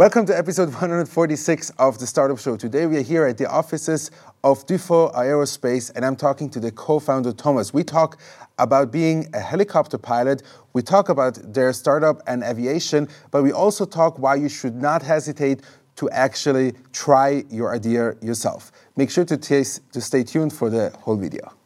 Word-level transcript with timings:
Welcome 0.00 0.24
to 0.28 0.38
episode 0.38 0.70
146 0.70 1.68
of 1.78 1.98
the 1.98 2.06
Startup 2.06 2.38
Show. 2.38 2.56
Today 2.56 2.86
we 2.86 2.96
are 2.96 3.02
here 3.02 3.26
at 3.26 3.36
the 3.36 3.44
offices 3.44 4.10
of 4.42 4.64
Dufour 4.64 5.12
Aerospace 5.12 5.92
and 5.94 6.06
I'm 6.06 6.16
talking 6.16 6.48
to 6.52 6.58
the 6.58 6.70
co-founder 6.70 7.32
Thomas. 7.32 7.74
We 7.74 7.84
talk 7.84 8.18
about 8.58 8.90
being 8.90 9.28
a 9.34 9.40
helicopter 9.40 9.98
pilot, 9.98 10.42
we 10.72 10.80
talk 10.80 11.10
about 11.10 11.52
their 11.52 11.74
startup 11.74 12.22
and 12.26 12.42
aviation, 12.42 13.10
but 13.30 13.42
we 13.42 13.52
also 13.52 13.84
talk 13.84 14.18
why 14.18 14.36
you 14.36 14.48
should 14.48 14.74
not 14.74 15.02
hesitate 15.02 15.60
to 15.96 16.08
actually 16.08 16.72
try 16.94 17.44
your 17.50 17.74
idea 17.74 18.14
yourself. 18.22 18.72
Make 18.96 19.10
sure 19.10 19.26
to, 19.26 19.36
to 19.36 20.00
stay 20.00 20.24
tuned 20.24 20.54
for 20.54 20.70
the 20.70 20.96
whole 21.00 21.16
video. 21.16 21.59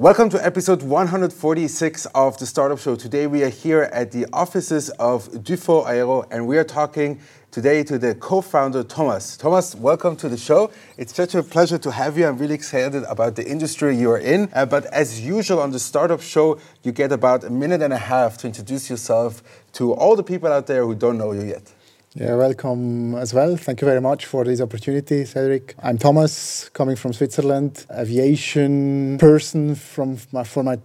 Welcome 0.00 0.30
to 0.30 0.42
episode 0.42 0.80
146 0.80 2.06
of 2.14 2.38
the 2.38 2.46
Startup 2.46 2.78
Show. 2.78 2.96
Today 2.96 3.26
we 3.26 3.44
are 3.44 3.50
here 3.50 3.82
at 3.92 4.12
the 4.12 4.24
offices 4.32 4.88
of 4.98 5.44
Dufour 5.44 5.86
Aero 5.90 6.26
and 6.30 6.46
we 6.46 6.56
are 6.56 6.64
talking 6.64 7.20
today 7.50 7.82
to 7.82 7.98
the 7.98 8.14
co-founder 8.14 8.82
Thomas. 8.84 9.36
Thomas, 9.36 9.74
welcome 9.74 10.16
to 10.16 10.30
the 10.30 10.38
show. 10.38 10.70
It's 10.96 11.14
such 11.14 11.34
a 11.34 11.42
pleasure 11.42 11.76
to 11.76 11.90
have 11.90 12.16
you. 12.16 12.26
I'm 12.26 12.38
really 12.38 12.54
excited 12.54 13.02
about 13.10 13.36
the 13.36 13.46
industry 13.46 13.94
you 13.94 14.10
are 14.12 14.18
in. 14.18 14.48
Uh, 14.54 14.64
but 14.64 14.86
as 14.86 15.20
usual 15.20 15.60
on 15.60 15.70
the 15.70 15.78
Startup 15.78 16.22
Show, 16.22 16.58
you 16.82 16.92
get 16.92 17.12
about 17.12 17.44
a 17.44 17.50
minute 17.50 17.82
and 17.82 17.92
a 17.92 17.98
half 17.98 18.38
to 18.38 18.46
introduce 18.46 18.88
yourself 18.88 19.42
to 19.74 19.92
all 19.92 20.16
the 20.16 20.24
people 20.24 20.50
out 20.50 20.66
there 20.66 20.86
who 20.86 20.94
don't 20.94 21.18
know 21.18 21.32
you 21.32 21.42
yet. 21.42 21.74
Yeah, 22.14 22.34
welcome 22.34 23.14
as 23.14 23.32
well. 23.32 23.56
Thank 23.56 23.80
you 23.80 23.86
very 23.86 24.00
much 24.00 24.26
for 24.26 24.44
this 24.44 24.60
opportunity, 24.60 25.24
Cedric. 25.24 25.76
I'm 25.80 25.96
Thomas, 25.96 26.68
coming 26.70 26.96
from 26.96 27.12
Switzerland, 27.12 27.86
aviation 27.88 29.16
person 29.18 29.76
from 29.76 30.18
my, 30.32 30.42
for 30.42 30.64
my 30.64 30.78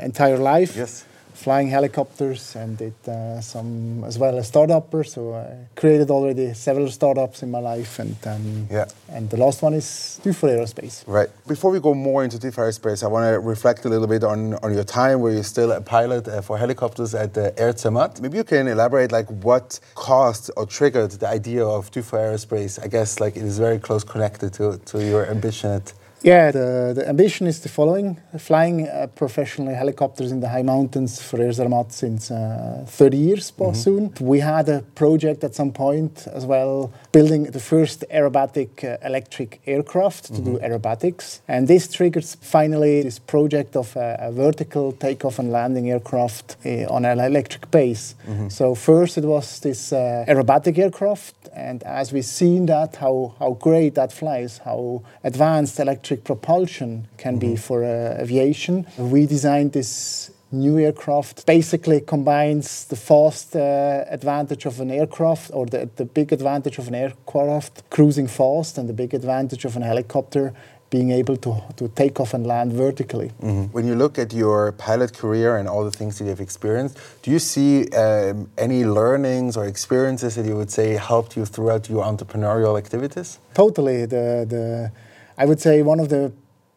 entire 0.00 0.38
life. 0.38 0.76
Yes 0.76 1.04
flying 1.34 1.68
helicopters 1.68 2.56
and 2.56 2.78
did 2.78 2.94
uh, 3.08 3.40
some 3.40 4.04
as 4.04 4.18
well 4.18 4.38
as 4.38 4.50
startupper. 4.50 5.06
So 5.06 5.34
I 5.34 5.68
created 5.74 6.10
already 6.10 6.54
several 6.54 6.90
startups 6.90 7.42
in 7.42 7.50
my 7.50 7.58
life, 7.58 7.98
and 7.98 8.16
um, 8.26 8.68
yeah. 8.70 8.86
and 9.10 9.28
the 9.30 9.36
last 9.36 9.62
one 9.62 9.74
is 9.74 10.20
Dufour 10.22 10.50
Aerospace. 10.50 11.04
Right. 11.06 11.28
Before 11.46 11.70
we 11.70 11.80
go 11.80 11.94
more 11.94 12.24
into 12.24 12.38
Dufour 12.38 12.68
Aerospace, 12.68 13.02
I 13.02 13.08
want 13.08 13.24
to 13.32 13.40
reflect 13.40 13.84
a 13.84 13.88
little 13.88 14.06
bit 14.06 14.24
on, 14.24 14.54
on 14.54 14.74
your 14.74 14.84
time 14.84 15.20
where 15.20 15.32
you're 15.32 15.42
still 15.42 15.72
a 15.72 15.80
pilot 15.80 16.28
uh, 16.28 16.40
for 16.42 16.58
helicopters 16.58 17.14
at 17.14 17.34
the 17.34 17.58
Air 17.58 17.72
Zermatt. 17.72 18.20
Maybe 18.20 18.36
you 18.36 18.44
can 18.44 18.68
elaborate 18.68 19.12
like 19.12 19.28
what 19.28 19.80
caused 19.94 20.50
or 20.56 20.66
triggered 20.66 21.12
the 21.12 21.28
idea 21.28 21.64
of 21.64 21.90
Dufour 21.90 22.18
Aerospace. 22.18 22.82
I 22.82 22.88
guess 22.88 23.20
like 23.20 23.36
it 23.36 23.42
is 23.42 23.58
very 23.58 23.78
close 23.78 24.04
connected 24.04 24.52
to, 24.54 24.78
to 24.78 25.04
your 25.04 25.26
ambition 25.26 25.70
at 25.70 25.92
yeah, 26.24 26.50
the, 26.50 26.92
the 26.94 27.08
ambition 27.08 27.46
is 27.46 27.60
the 27.60 27.68
following 27.68 28.20
flying 28.38 28.88
uh, 28.88 29.08
professionally 29.14 29.74
helicopters 29.74 30.30
in 30.30 30.40
the 30.40 30.48
high 30.48 30.62
mountains 30.62 31.20
for 31.20 31.40
Air 31.40 31.52
Zermatt 31.52 31.92
since 31.92 32.30
uh, 32.30 32.84
30 32.86 33.16
years, 33.16 33.52
mm-hmm. 33.52 33.74
soon. 33.74 34.14
We 34.20 34.40
had 34.40 34.68
a 34.68 34.82
project 34.94 35.42
at 35.44 35.54
some 35.54 35.72
point 35.72 36.26
as 36.32 36.46
well, 36.46 36.92
building 37.10 37.44
the 37.44 37.60
first 37.60 38.04
aerobatic 38.10 38.84
uh, 38.84 38.98
electric 39.04 39.60
aircraft 39.66 40.26
to 40.26 40.32
mm-hmm. 40.34 40.52
do 40.52 40.58
aerobatics. 40.58 41.40
And 41.48 41.66
this 41.66 41.88
triggers 41.92 42.36
finally 42.40 43.02
this 43.02 43.18
project 43.18 43.76
of 43.76 43.96
a, 43.96 44.16
a 44.20 44.32
vertical 44.32 44.92
takeoff 44.92 45.38
and 45.38 45.50
landing 45.50 45.90
aircraft 45.90 46.56
uh, 46.64 46.86
on 46.88 47.04
an 47.04 47.18
electric 47.18 47.70
base. 47.70 48.14
Mm-hmm. 48.26 48.48
So, 48.48 48.74
first 48.74 49.18
it 49.18 49.24
was 49.24 49.60
this 49.60 49.92
uh, 49.92 50.24
aerobatic 50.28 50.78
aircraft, 50.78 51.34
and 51.54 51.82
as 51.82 52.12
we've 52.12 52.24
seen 52.24 52.66
that, 52.66 52.96
how, 52.96 53.34
how 53.38 53.52
great 53.52 53.94
that 53.96 54.12
flies, 54.12 54.58
how 54.58 55.02
advanced 55.24 55.80
electric 55.80 56.11
electric 56.12 56.24
propulsion 56.24 57.06
can 57.16 57.38
mm-hmm. 57.38 57.52
be 57.52 57.56
for 57.56 57.84
uh, 57.84 58.22
aviation. 58.22 58.86
We 58.98 59.26
designed 59.26 59.72
this 59.72 60.30
new 60.50 60.78
aircraft 60.78 61.46
basically 61.46 62.00
combines 62.00 62.84
the 62.84 62.96
fast 62.96 63.56
uh, 63.56 64.04
advantage 64.10 64.66
of 64.66 64.80
an 64.80 64.90
aircraft 64.90 65.50
or 65.54 65.64
the, 65.66 65.88
the 65.96 66.04
big 66.04 66.32
advantage 66.32 66.78
of 66.78 66.88
an 66.88 66.94
aircraft 66.94 67.88
cruising 67.88 68.28
fast 68.28 68.78
and 68.78 68.86
the 68.86 68.92
big 68.92 69.14
advantage 69.14 69.64
of 69.64 69.76
an 69.76 69.82
helicopter 69.82 70.52
being 70.90 71.10
able 71.10 71.38
to, 71.38 71.52
to 71.74 71.88
take 71.88 72.20
off 72.20 72.34
and 72.34 72.46
land 72.46 72.70
vertically. 72.70 73.28
Mm-hmm. 73.40 73.72
When 73.72 73.86
you 73.86 73.94
look 73.94 74.18
at 74.18 74.34
your 74.34 74.72
pilot 74.72 75.16
career 75.16 75.56
and 75.56 75.66
all 75.66 75.84
the 75.84 75.96
things 75.98 76.18
that 76.18 76.26
you've 76.26 76.46
experienced, 76.50 76.98
do 77.22 77.30
you 77.30 77.38
see 77.38 77.88
um, 77.92 78.50
any 78.58 78.84
learnings 78.84 79.56
or 79.56 79.64
experiences 79.64 80.34
that 80.34 80.44
you 80.44 80.54
would 80.54 80.70
say 80.70 80.88
helped 81.12 81.34
you 81.34 81.46
throughout 81.46 81.88
your 81.88 82.04
entrepreneurial 82.04 82.76
activities? 82.76 83.38
Totally. 83.54 84.04
The, 84.04 84.44
the, 84.54 84.92
I 85.36 85.44
would 85.46 85.60
say 85.60 85.82
one 85.82 86.00
of 86.00 86.08
the 86.08 86.32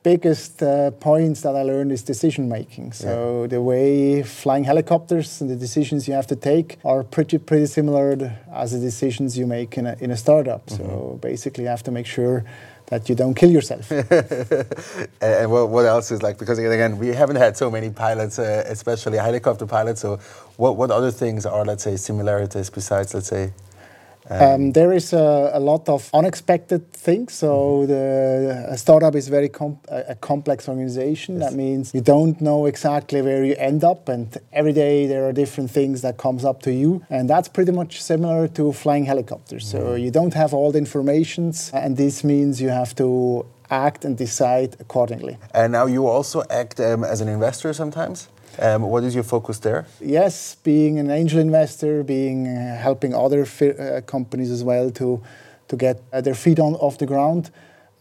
biggest 0.06 0.62
uh, 0.62 0.92
points 0.92 1.42
that 1.42 1.56
I 1.56 1.64
learned 1.64 1.92
is 1.92 2.04
decision 2.04 2.48
making. 2.48 2.94
So 2.94 3.42
yeah. 3.42 3.48
the 3.48 3.62
way 3.62 4.22
flying 4.22 4.64
helicopters 4.64 5.42
and 5.42 5.50
the 5.50 5.56
decisions 5.56 6.08
you 6.08 6.14
have 6.14 6.28
to 6.28 6.36
take 6.36 6.78
are 6.86 7.04
pretty 7.04 7.40
pretty 7.40 7.66
similar 7.66 8.06
as 8.54 8.72
the 8.72 8.80
decisions 8.80 9.36
you 9.40 9.48
make 9.48 9.72
in 9.80 9.88
a, 9.88 9.96
in 10.00 10.12
a 10.12 10.18
startup. 10.26 10.68
Mm-hmm. 10.68 10.84
So 10.84 11.20
basically, 11.22 11.64
you 11.64 11.72
have 11.72 11.84
to 11.84 11.92
make 11.92 12.06
sure 12.06 12.46
that 12.92 13.10
you 13.10 13.16
don't 13.16 13.34
kill 13.34 13.50
yourself. 13.50 13.92
and 15.22 15.52
what, 15.52 15.70
what, 15.70 15.86
else 15.86 16.12
is 16.12 16.22
like? 16.22 16.38
Because 16.38 16.60
again, 16.60 17.00
we 17.00 17.08
haven't 17.08 17.38
had 17.38 17.58
so 17.58 17.72
many 17.72 17.90
pilots, 17.90 18.38
uh, 18.38 18.64
especially 18.68 19.18
helicopter 19.18 19.66
pilots. 19.66 20.02
So 20.02 20.20
what 20.58 20.78
what 20.78 20.92
other 20.92 21.12
things 21.12 21.48
are 21.48 21.66
let's 21.66 21.84
say 21.84 21.96
similarities 21.98 22.70
besides 22.70 23.14
let's 23.16 23.28
say 23.28 23.54
um, 24.30 24.42
um, 24.42 24.72
there 24.72 24.92
is 24.92 25.14
a, 25.14 25.52
a, 25.54 25.60
lot 25.60 25.88
of 25.88 26.10
unexpected 26.14 26.92
things. 26.92 27.34
So 27.34 27.86
the 27.86 28.66
a 28.70 28.78
startup 28.78 29.16
is 29.16 29.28
very 29.28 29.50
com- 29.50 29.80
a 29.88 30.16
complex 30.16 30.68
organization. 30.68 31.40
Yes. 31.40 31.50
That 31.50 31.58
means 31.58 31.94
you 31.94 32.02
don't 32.02 32.40
know 32.42 32.66
exactly 32.66 33.22
where 33.22 33.46
you 33.46 33.56
end 33.58 33.84
up, 33.84 34.10
and 34.10 34.36
every 34.52 34.74
day 34.74 35.06
there 35.06 35.28
are 35.28 35.34
different 35.34 35.70
things 35.72 36.02
that 36.02 36.18
comes 36.18 36.44
up 36.44 36.62
to 36.64 36.74
you, 36.74 37.06
and 37.10 37.30
that's 37.30 37.48
pretty 37.48 37.72
much 37.72 38.02
similar 38.02 38.48
to 38.50 38.74
flying 38.74 39.06
helicopters. 39.06 39.66
Mm-hmm. 39.66 39.86
So 39.86 39.96
you 39.96 40.12
don't 40.12 40.34
have 40.34 40.54
all 40.54 40.72
the 40.72 40.80
informations, 40.80 41.70
and 41.74 41.98
this 41.98 42.24
means 42.24 42.62
you 42.62 42.70
have 42.70 42.96
to 42.96 43.46
act 43.70 44.06
and 44.06 44.18
decide 44.18 44.76
accordingly. 44.80 45.38
And 45.54 45.72
now 45.72 45.86
you 45.86 46.08
also 46.08 46.44
act 46.50 46.80
um, 46.80 47.04
as 47.04 47.22
an 47.22 47.28
investor 47.28 47.74
sometimes. 47.74 48.28
Um, 48.60 48.84
what 48.84 49.04
is 49.04 49.14
your 49.14 49.24
focus 49.24 49.60
there? 49.60 49.86
Yes, 50.00 50.56
being 50.56 51.00
an 51.00 51.10
angel 51.12 51.40
investor, 51.40 52.04
being 52.04 52.48
uh, 52.48 52.78
helping 52.78 53.14
other 53.14 53.44
uh, 53.44 54.02
companies 54.06 54.52
as 54.52 54.64
well 54.64 54.92
to 54.92 55.22
to 55.68 55.76
get 55.76 56.02
uh, 56.14 56.22
their 56.22 56.36
feet 56.36 56.60
on 56.60 56.76
off 56.76 56.98
the 56.98 57.06
ground. 57.06 57.52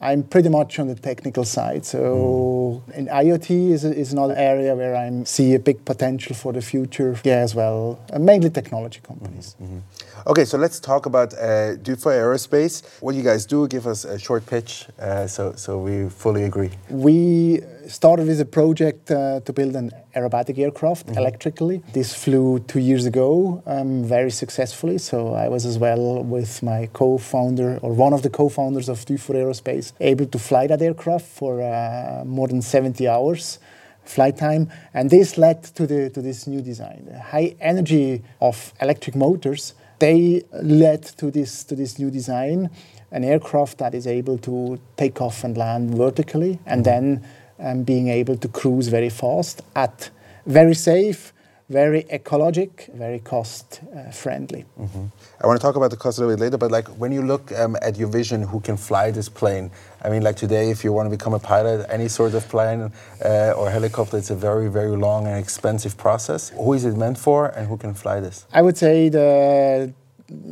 I'm 0.00 0.22
pretty 0.22 0.50
much 0.50 0.78
on 0.78 0.88
the 0.88 0.94
technical 0.96 1.44
side. 1.44 1.86
So 1.86 2.82
mm. 2.88 2.94
in 2.94 3.06
IoT 3.06 3.70
is, 3.70 3.84
is 3.84 4.12
another 4.12 4.34
area 4.36 4.74
where 4.74 4.94
I 4.94 5.24
see 5.24 5.54
a 5.54 5.58
big 5.58 5.84
potential 5.84 6.34
for 6.34 6.52
the 6.52 6.60
future. 6.60 7.16
Yeah, 7.24 7.36
as 7.36 7.54
well, 7.54 7.98
mainly 8.18 8.50
technology 8.50 9.00
companies. 9.00 9.56
Mm-hmm. 9.62 9.78
Okay, 10.26 10.44
so 10.44 10.58
let's 10.58 10.78
talk 10.78 11.06
about 11.06 11.32
uh, 11.34 11.76
Dufour 11.76 12.12
Aerospace. 12.12 12.82
What 13.00 13.14
you 13.14 13.22
guys 13.22 13.46
do? 13.46 13.66
Give 13.66 13.86
us 13.86 14.04
a 14.04 14.18
short 14.18 14.44
pitch, 14.46 14.86
uh, 14.98 15.26
so 15.26 15.54
so 15.56 15.78
we 15.78 16.08
fully 16.08 16.44
agree. 16.44 16.70
We 16.90 17.62
started 17.88 18.26
with 18.26 18.40
a 18.40 18.44
project 18.44 19.10
uh, 19.10 19.40
to 19.40 19.52
build 19.52 19.76
an 19.76 19.90
aerobatic 20.14 20.58
aircraft 20.58 21.06
mm-hmm. 21.06 21.18
electrically. 21.18 21.82
This 21.92 22.14
flew 22.14 22.60
two 22.60 22.80
years 22.80 23.06
ago 23.06 23.62
um, 23.66 24.04
very 24.04 24.30
successfully. 24.30 24.98
So 24.98 25.34
I 25.34 25.48
was 25.48 25.66
as 25.66 25.78
well 25.78 26.22
with 26.22 26.62
my 26.62 26.88
co-founder 26.92 27.78
or 27.82 27.92
one 27.92 28.12
of 28.12 28.22
the 28.22 28.30
co-founders 28.30 28.88
of 28.88 29.04
Dufour 29.04 29.36
Aerospace 29.36 29.92
able 30.00 30.26
to 30.26 30.38
fly 30.38 30.66
that 30.66 30.82
aircraft 30.82 31.26
for 31.26 31.62
uh, 31.62 32.24
more 32.24 32.48
than 32.48 32.62
70 32.62 33.08
hours 33.08 33.58
flight 34.04 34.36
time 34.36 34.70
and 34.92 35.08
this 35.08 35.38
led 35.38 35.62
to 35.62 35.86
the 35.86 36.10
to 36.10 36.20
this 36.20 36.46
new 36.46 36.60
design 36.60 37.06
the 37.10 37.18
high 37.18 37.56
energy 37.58 38.22
of 38.40 38.74
electric 38.82 39.16
motors 39.16 39.72
they 39.98 40.42
led 40.62 41.02
to 41.02 41.30
this 41.30 41.64
to 41.64 41.74
this 41.74 41.98
new 41.98 42.10
design 42.10 42.68
an 43.10 43.24
aircraft 43.24 43.78
that 43.78 43.94
is 43.94 44.06
able 44.06 44.36
to 44.36 44.78
take 44.96 45.20
off 45.20 45.44
and 45.44 45.56
land 45.56 45.94
vertically 45.94 46.58
and 46.66 46.84
mm-hmm. 46.84 47.14
then 47.14 47.24
um, 47.58 47.82
being 47.82 48.08
able 48.08 48.36
to 48.36 48.48
cruise 48.48 48.88
very 48.88 49.10
fast 49.10 49.62
at 49.74 50.10
very 50.46 50.74
safe, 50.74 51.32
very 51.70 52.02
ecologic, 52.04 52.92
very 52.94 53.18
cost 53.18 53.80
uh, 53.96 54.10
friendly. 54.10 54.64
Mm-hmm. 54.78 55.06
I 55.42 55.46
want 55.46 55.58
to 55.58 55.66
talk 55.66 55.76
about 55.76 55.90
the 55.90 55.96
cost 55.96 56.18
a 56.18 56.20
little 56.20 56.36
bit 56.36 56.42
later, 56.42 56.58
but 56.58 56.70
like 56.70 56.86
when 56.88 57.10
you 57.10 57.22
look 57.22 57.52
um, 57.58 57.76
at 57.80 57.96
your 57.96 58.08
vision, 58.08 58.42
who 58.42 58.60
can 58.60 58.76
fly 58.76 59.10
this 59.10 59.28
plane? 59.28 59.70
I 60.02 60.10
mean, 60.10 60.22
like 60.22 60.36
today, 60.36 60.70
if 60.70 60.84
you 60.84 60.92
want 60.92 61.06
to 61.06 61.10
become 61.10 61.32
a 61.32 61.38
pilot, 61.38 61.86
any 61.88 62.08
sort 62.08 62.34
of 62.34 62.46
plane 62.48 62.92
uh, 63.24 63.52
or 63.56 63.70
helicopter, 63.70 64.18
it's 64.18 64.30
a 64.30 64.36
very, 64.36 64.68
very 64.68 64.96
long 64.96 65.26
and 65.26 65.38
expensive 65.38 65.96
process. 65.96 66.50
Who 66.50 66.74
is 66.74 66.84
it 66.84 66.96
meant 66.96 67.18
for, 67.18 67.46
and 67.46 67.66
who 67.66 67.78
can 67.78 67.94
fly 67.94 68.20
this? 68.20 68.44
I 68.52 68.60
would 68.60 68.76
say 68.76 69.08
the 69.08 69.92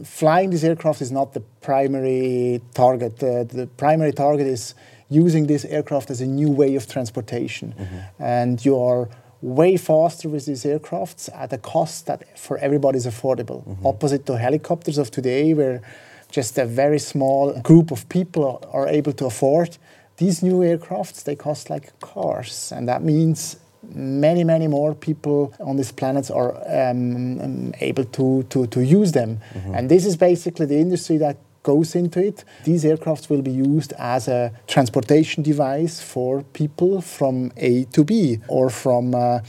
flying 0.05 0.51
this 0.51 0.65
aircraft 0.65 1.01
is 1.01 1.13
not 1.13 1.33
the 1.35 1.41
primary 1.61 2.61
target. 2.75 3.23
Uh, 3.23 3.45
the 3.45 3.69
primary 3.77 4.13
target 4.13 4.47
is 4.47 4.75
using 5.13 5.47
this 5.47 5.65
aircraft 5.65 6.11
as 6.11 6.21
a 6.21 6.27
new 6.27 6.51
way 6.51 6.77
of 6.77 6.87
transportation. 6.87 7.75
Mm-hmm. 7.79 8.23
And 8.23 8.65
you 8.65 8.79
are 8.79 9.09
way 9.41 9.77
faster 9.77 10.29
with 10.29 10.47
these 10.47 10.65
aircrafts 10.65 11.29
at 11.35 11.53
a 11.53 11.59
cost 11.59 12.07
that 12.07 12.39
for 12.39 12.59
everybody 12.59 12.97
is 12.97 13.07
affordable. 13.07 13.67
Mm-hmm. 13.67 13.87
Opposite 13.87 14.25
to 14.27 14.39
helicopters 14.39 14.99
of 14.99 15.11
today, 15.11 15.55
where 15.55 15.83
just 16.31 16.59
a 16.59 16.65
very 16.65 16.99
small 16.99 17.53
group 17.61 17.91
of 17.91 18.09
people 18.09 18.63
are 18.73 18.89
able 18.89 19.13
to 19.13 19.27
afford. 19.27 19.77
These 20.17 20.43
new 20.43 20.61
aircrafts, 20.61 21.25
they 21.25 21.37
cost 21.37 21.71
like 21.71 21.99
cars, 22.01 22.73
and 22.73 22.89
that 22.89 23.03
means 23.03 23.57
many, 23.95 24.45
many 24.45 24.69
more 24.69 24.95
people 24.95 25.53
on 25.61 25.77
this 25.77 25.93
planet 25.93 26.31
are 26.31 26.55
um, 26.69 27.73
able 27.81 28.05
to, 28.05 28.45
to, 28.45 28.67
to 28.69 28.81
use 28.85 29.13
them. 29.13 29.41
Mm-hmm. 29.55 29.75
And 29.75 29.89
this 29.89 30.07
is 30.07 30.17
basically 30.17 30.67
the 30.67 30.79
industry 30.79 31.17
that 31.19 31.37
goes 31.63 31.95
into 31.95 32.21
it. 32.25 32.45
These 32.65 32.85
aircrafts 32.85 33.29
will 33.31 33.43
be 33.43 33.51
used 33.53 33.93
as 33.99 34.29
a 34.29 34.53
transportation 34.67 35.43
device 35.43 36.01
for 36.01 36.43
people 36.43 37.01
from 37.01 37.53
A 37.57 37.85
to 37.85 38.05
B 38.05 38.39
or 38.49 38.71
from 38.71 39.15
uh, 39.15 39.41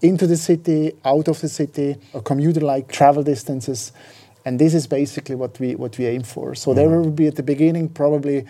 into 0.00 0.26
the 0.26 0.36
city, 0.36 0.92
out 1.04 1.28
of 1.28 1.40
the 1.40 1.48
city, 1.48 1.96
a 2.12 2.20
commuter 2.20 2.60
like 2.60 2.90
travel 2.90 3.22
distances. 3.22 3.92
And 4.44 4.58
this 4.58 4.74
is 4.74 4.86
basically 4.86 5.36
what 5.36 5.58
we, 5.60 5.76
what 5.76 5.96
we 5.98 6.06
aim 6.06 6.24
for. 6.24 6.54
So 6.54 6.70
mm-hmm. 6.70 6.76
there 6.76 6.88
will 6.88 7.10
be 7.10 7.28
at 7.28 7.36
the 7.36 7.42
beginning 7.42 7.88
probably 7.88 8.44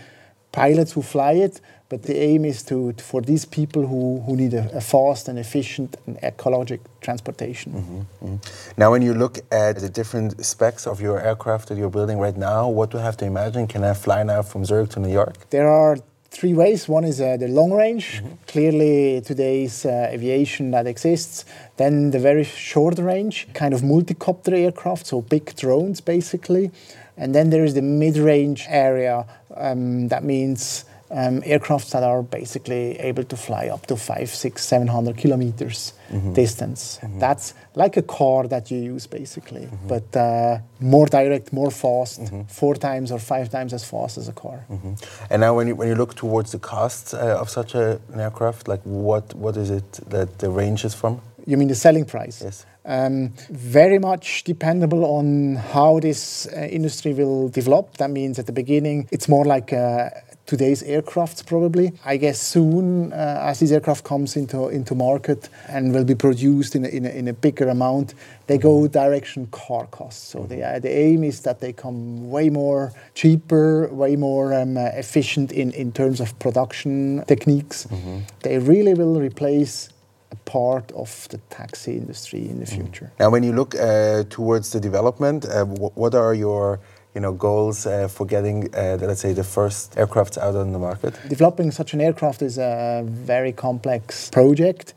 pilots 0.53 0.93
who 0.93 1.03
fly 1.03 1.33
it, 1.33 1.61
but 1.89 2.05
the 2.05 2.17
aim 2.19 2.45
is 2.47 2.63
to, 2.63 2.95
for 2.95 3.21
these 3.21 3.45
people 3.45 3.87
who, 3.87 4.21
who 4.21 4.35
need 4.37 4.55
a, 4.55 4.77
a 4.77 4.81
fast 4.81 5.29
and 5.29 5.39
efficient 5.39 5.97
and 6.07 6.17
ecologic 6.23 6.81
transportation. 7.01 7.73
Mm 7.73 7.85
-hmm, 7.85 7.97
mm 7.99 8.29
-hmm. 8.29 8.39
Now, 8.77 8.91
when 8.93 9.03
you 9.03 9.15
look 9.15 9.37
at 9.51 9.75
the 9.79 9.91
different 9.91 10.45
specs 10.45 10.87
of 10.87 11.01
your 11.01 11.19
aircraft 11.21 11.69
that 11.69 11.77
you're 11.77 11.97
building 11.99 12.19
right 12.21 12.39
now, 12.39 12.75
what 12.77 12.91
do 12.91 12.97
you 12.97 13.05
have 13.05 13.17
to 13.17 13.25
imagine? 13.25 13.67
Can 13.67 13.83
I 13.91 13.95
fly 13.95 14.23
now 14.25 14.43
from 14.43 14.65
Zurich 14.65 14.91
to 14.91 15.01
New 15.01 15.13
York? 15.13 15.35
There 15.49 15.69
are 15.69 15.97
three 16.33 16.55
ways. 16.55 16.89
One 16.89 17.07
is 17.09 17.21
uh, 17.21 17.37
the 17.37 17.49
long 17.49 17.73
range, 17.85 18.07
mm 18.07 18.27
-hmm. 18.27 18.37
clearly 18.53 19.21
today's 19.21 19.85
uh, 19.85 20.15
aviation 20.15 20.71
that 20.71 20.87
exists. 20.87 21.45
Then 21.77 22.11
the 22.11 22.21
very 22.21 22.45
short 22.45 22.99
range, 22.99 23.37
kind 23.53 23.75
of 23.75 23.81
multicopter 23.83 24.53
aircraft, 24.55 25.07
so 25.07 25.21
big 25.29 25.45
drones 25.55 26.03
basically. 26.03 26.71
And 27.17 27.35
then 27.35 27.51
there 27.51 27.65
is 27.65 27.75
the 27.75 27.83
mid 27.83 28.17
range 28.17 28.67
area. 28.69 29.27
Um, 29.57 30.09
that 30.09 30.25
means 30.25 30.85
um, 31.13 31.43
aircrafts 31.43 31.91
that 31.93 32.03
are 32.03 32.23
basically 32.23 32.99
able 32.99 33.25
to 33.25 33.37
fly 33.37 33.69
up 33.69 33.87
to 33.87 33.97
five, 33.97 34.31
six, 34.31 34.65
seven 34.65 34.89
hundred 34.89 35.17
kilometers 35.19 35.93
mm-hmm. 36.11 36.33
distance. 36.33 36.99
Mm-hmm. 37.03 37.19
That's 37.19 37.55
like 37.75 37.97
a 37.97 38.03
car 38.03 38.49
that 38.49 38.71
you 38.71 38.79
use 38.79 39.07
basically, 39.07 39.67
mm-hmm. 39.67 39.89
but 39.89 40.17
uh, 40.17 40.59
more 40.81 41.07
direct, 41.07 41.53
more 41.53 41.71
fast, 41.71 42.21
mm-hmm. 42.21 42.43
four 42.45 42.75
times 42.75 43.13
or 43.13 43.19
five 43.19 43.51
times 43.51 43.73
as 43.73 43.85
fast 43.85 44.17
as 44.19 44.29
a 44.29 44.33
car. 44.33 44.65
Mm-hmm. 44.71 44.95
And 45.31 45.41
now, 45.41 45.55
when 45.55 45.69
you 45.69 45.77
when 45.77 45.89
you 45.89 45.95
look 45.95 46.15
towards 46.15 46.53
the 46.53 46.59
costs 46.59 47.13
uh, 47.15 47.41
of 47.41 47.51
such 47.51 47.75
a, 47.75 48.01
an 48.13 48.21
aircraft, 48.21 48.69
like 48.69 48.81
what 48.85 49.35
what 49.35 49.57
is 49.57 49.71
it 49.71 49.93
that 50.09 50.39
the 50.39 50.49
range 50.49 50.85
is 50.85 50.95
from? 50.95 51.21
You 51.47 51.57
mean 51.57 51.69
the 51.69 51.75
selling 51.75 52.05
price? 52.05 52.43
Yes. 52.43 52.67
Um, 52.85 53.33
very 53.51 53.99
much 53.99 54.43
dependable 54.45 55.05
on 55.05 55.55
how 55.55 56.01
this 56.01 56.49
uh, 56.49 56.63
industry 56.63 57.15
will 57.15 57.49
develop. 57.49 57.97
That 57.99 58.11
means 58.11 58.39
at 58.39 58.47
the 58.47 58.53
beginning, 58.53 59.09
it's 59.13 59.29
more 59.29 59.45
like 59.45 59.71
a, 59.71 60.11
today's 60.47 60.83
aircrafts 60.83 61.47
probably. 61.47 61.93
I 62.05 62.17
guess 62.17 62.41
soon, 62.41 63.13
uh, 63.13 63.41
as 63.43 63.61
this 63.61 63.71
aircraft 63.71 64.05
comes 64.05 64.37
into 64.37 64.69
into 64.69 64.95
market 64.95 65.49
and 65.69 65.95
will 65.95 66.05
be 66.05 66.17
produced 66.17 66.75
in 66.75 66.85
a, 66.85 66.89
in 66.89 67.07
a, 67.07 67.11
in 67.11 67.29
a 67.29 67.33
bigger 67.33 67.69
amount, 67.69 68.15
they 68.49 68.59
go 68.59 68.89
direction 68.89 69.47
car 69.53 69.87
costs. 69.87 70.27
So 70.27 70.45
the, 70.47 70.65
uh, 70.65 70.79
the 70.81 70.91
aim 70.91 71.23
is 71.23 71.43
that 71.43 71.61
they 71.61 71.73
come 71.73 72.31
way 72.31 72.51
more 72.51 72.93
cheaper, 73.15 73.89
way 73.93 74.17
more 74.17 74.53
um, 74.55 74.77
uh, 74.77 74.87
efficient 74.95 75.53
in, 75.53 75.71
in 75.73 75.93
terms 75.93 76.21
of 76.21 76.37
production 76.41 77.25
techniques. 77.27 77.87
Mm-hmm. 77.87 78.19
They 78.41 78.59
really 78.59 78.95
will 78.95 79.21
replace 79.21 79.89
a 80.33 80.37
part 80.45 80.91
of 80.93 81.29
the 81.31 81.39
taxi 81.51 81.93
industry 81.93 82.41
in 82.41 82.59
the 82.59 82.67
mm-hmm. 82.67 82.83
future. 82.83 83.13
Now, 83.21 83.31
when 83.31 83.43
you 83.43 83.53
look 83.53 83.75
uh, 83.75 84.25
towards 84.31 84.73
the 84.73 84.81
development, 84.81 85.45
uh, 85.45 85.65
what 85.65 86.15
are 86.15 86.35
your 86.35 86.81
you 87.15 87.21
know, 87.21 87.33
goals 87.33 87.87
uh, 87.87 88.09
for 88.09 88.27
getting, 88.27 88.75
uh, 88.75 88.97
let's 89.01 89.21
say, 89.21 89.33
the 89.35 89.45
first 89.45 89.99
aircraft 89.99 90.39
out 90.39 90.57
on 90.57 90.73
the 90.73 90.79
market? 90.79 91.15
Developing 91.29 91.71
such 91.71 91.93
an 91.95 92.01
aircraft 92.01 92.41
is 92.43 92.59
a 92.59 93.03
very 93.07 93.53
complex 93.53 94.31
project. 94.31 94.95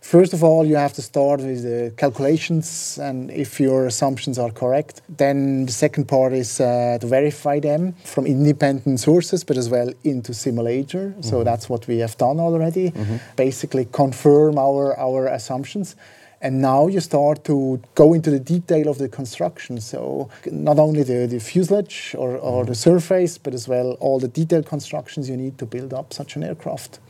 First 0.00 0.32
of 0.32 0.42
all, 0.42 0.64
you 0.64 0.76
have 0.76 0.94
to 0.94 1.02
start 1.02 1.40
with 1.40 1.62
the 1.62 1.92
calculations, 1.96 2.98
and 2.98 3.30
if 3.30 3.60
your 3.60 3.86
assumptions 3.86 4.38
are 4.38 4.50
correct, 4.50 5.02
then 5.08 5.66
the 5.66 5.72
second 5.72 6.06
part 6.06 6.32
is 6.32 6.60
uh, 6.60 6.98
to 7.00 7.06
verify 7.06 7.60
them 7.60 7.94
from 8.04 8.26
independent 8.26 9.00
sources, 9.00 9.44
but 9.44 9.56
as 9.56 9.68
well 9.68 9.92
into 10.04 10.32
simulator. 10.32 11.10
Mm-hmm. 11.10 11.22
So 11.22 11.44
that's 11.44 11.68
what 11.68 11.86
we 11.88 11.98
have 11.98 12.16
done 12.16 12.38
already. 12.40 12.90
Mm-hmm. 12.90 13.16
Basically, 13.36 13.86
confirm 13.86 14.58
our 14.58 14.98
our 14.98 15.26
assumptions. 15.26 15.96
And 16.40 16.62
now 16.62 16.86
you 16.86 17.00
start 17.00 17.44
to 17.44 17.80
go 17.96 18.14
into 18.14 18.30
the 18.30 18.38
detail 18.38 18.88
of 18.88 18.98
the 18.98 19.08
construction. 19.08 19.80
So 19.80 20.30
not 20.52 20.78
only 20.78 21.02
the, 21.02 21.26
the 21.26 21.40
fuselage 21.40 22.14
or, 22.16 22.36
or 22.36 22.62
mm-hmm. 22.62 22.70
the 22.70 22.76
surface, 22.76 23.38
but 23.38 23.54
as 23.54 23.66
well 23.66 23.96
all 23.98 24.20
the 24.20 24.28
detailed 24.28 24.66
constructions 24.66 25.28
you 25.28 25.36
need 25.36 25.58
to 25.58 25.66
build 25.66 25.92
up 25.92 26.12
such 26.12 26.36
an 26.36 26.44
aircraft. 26.44 27.00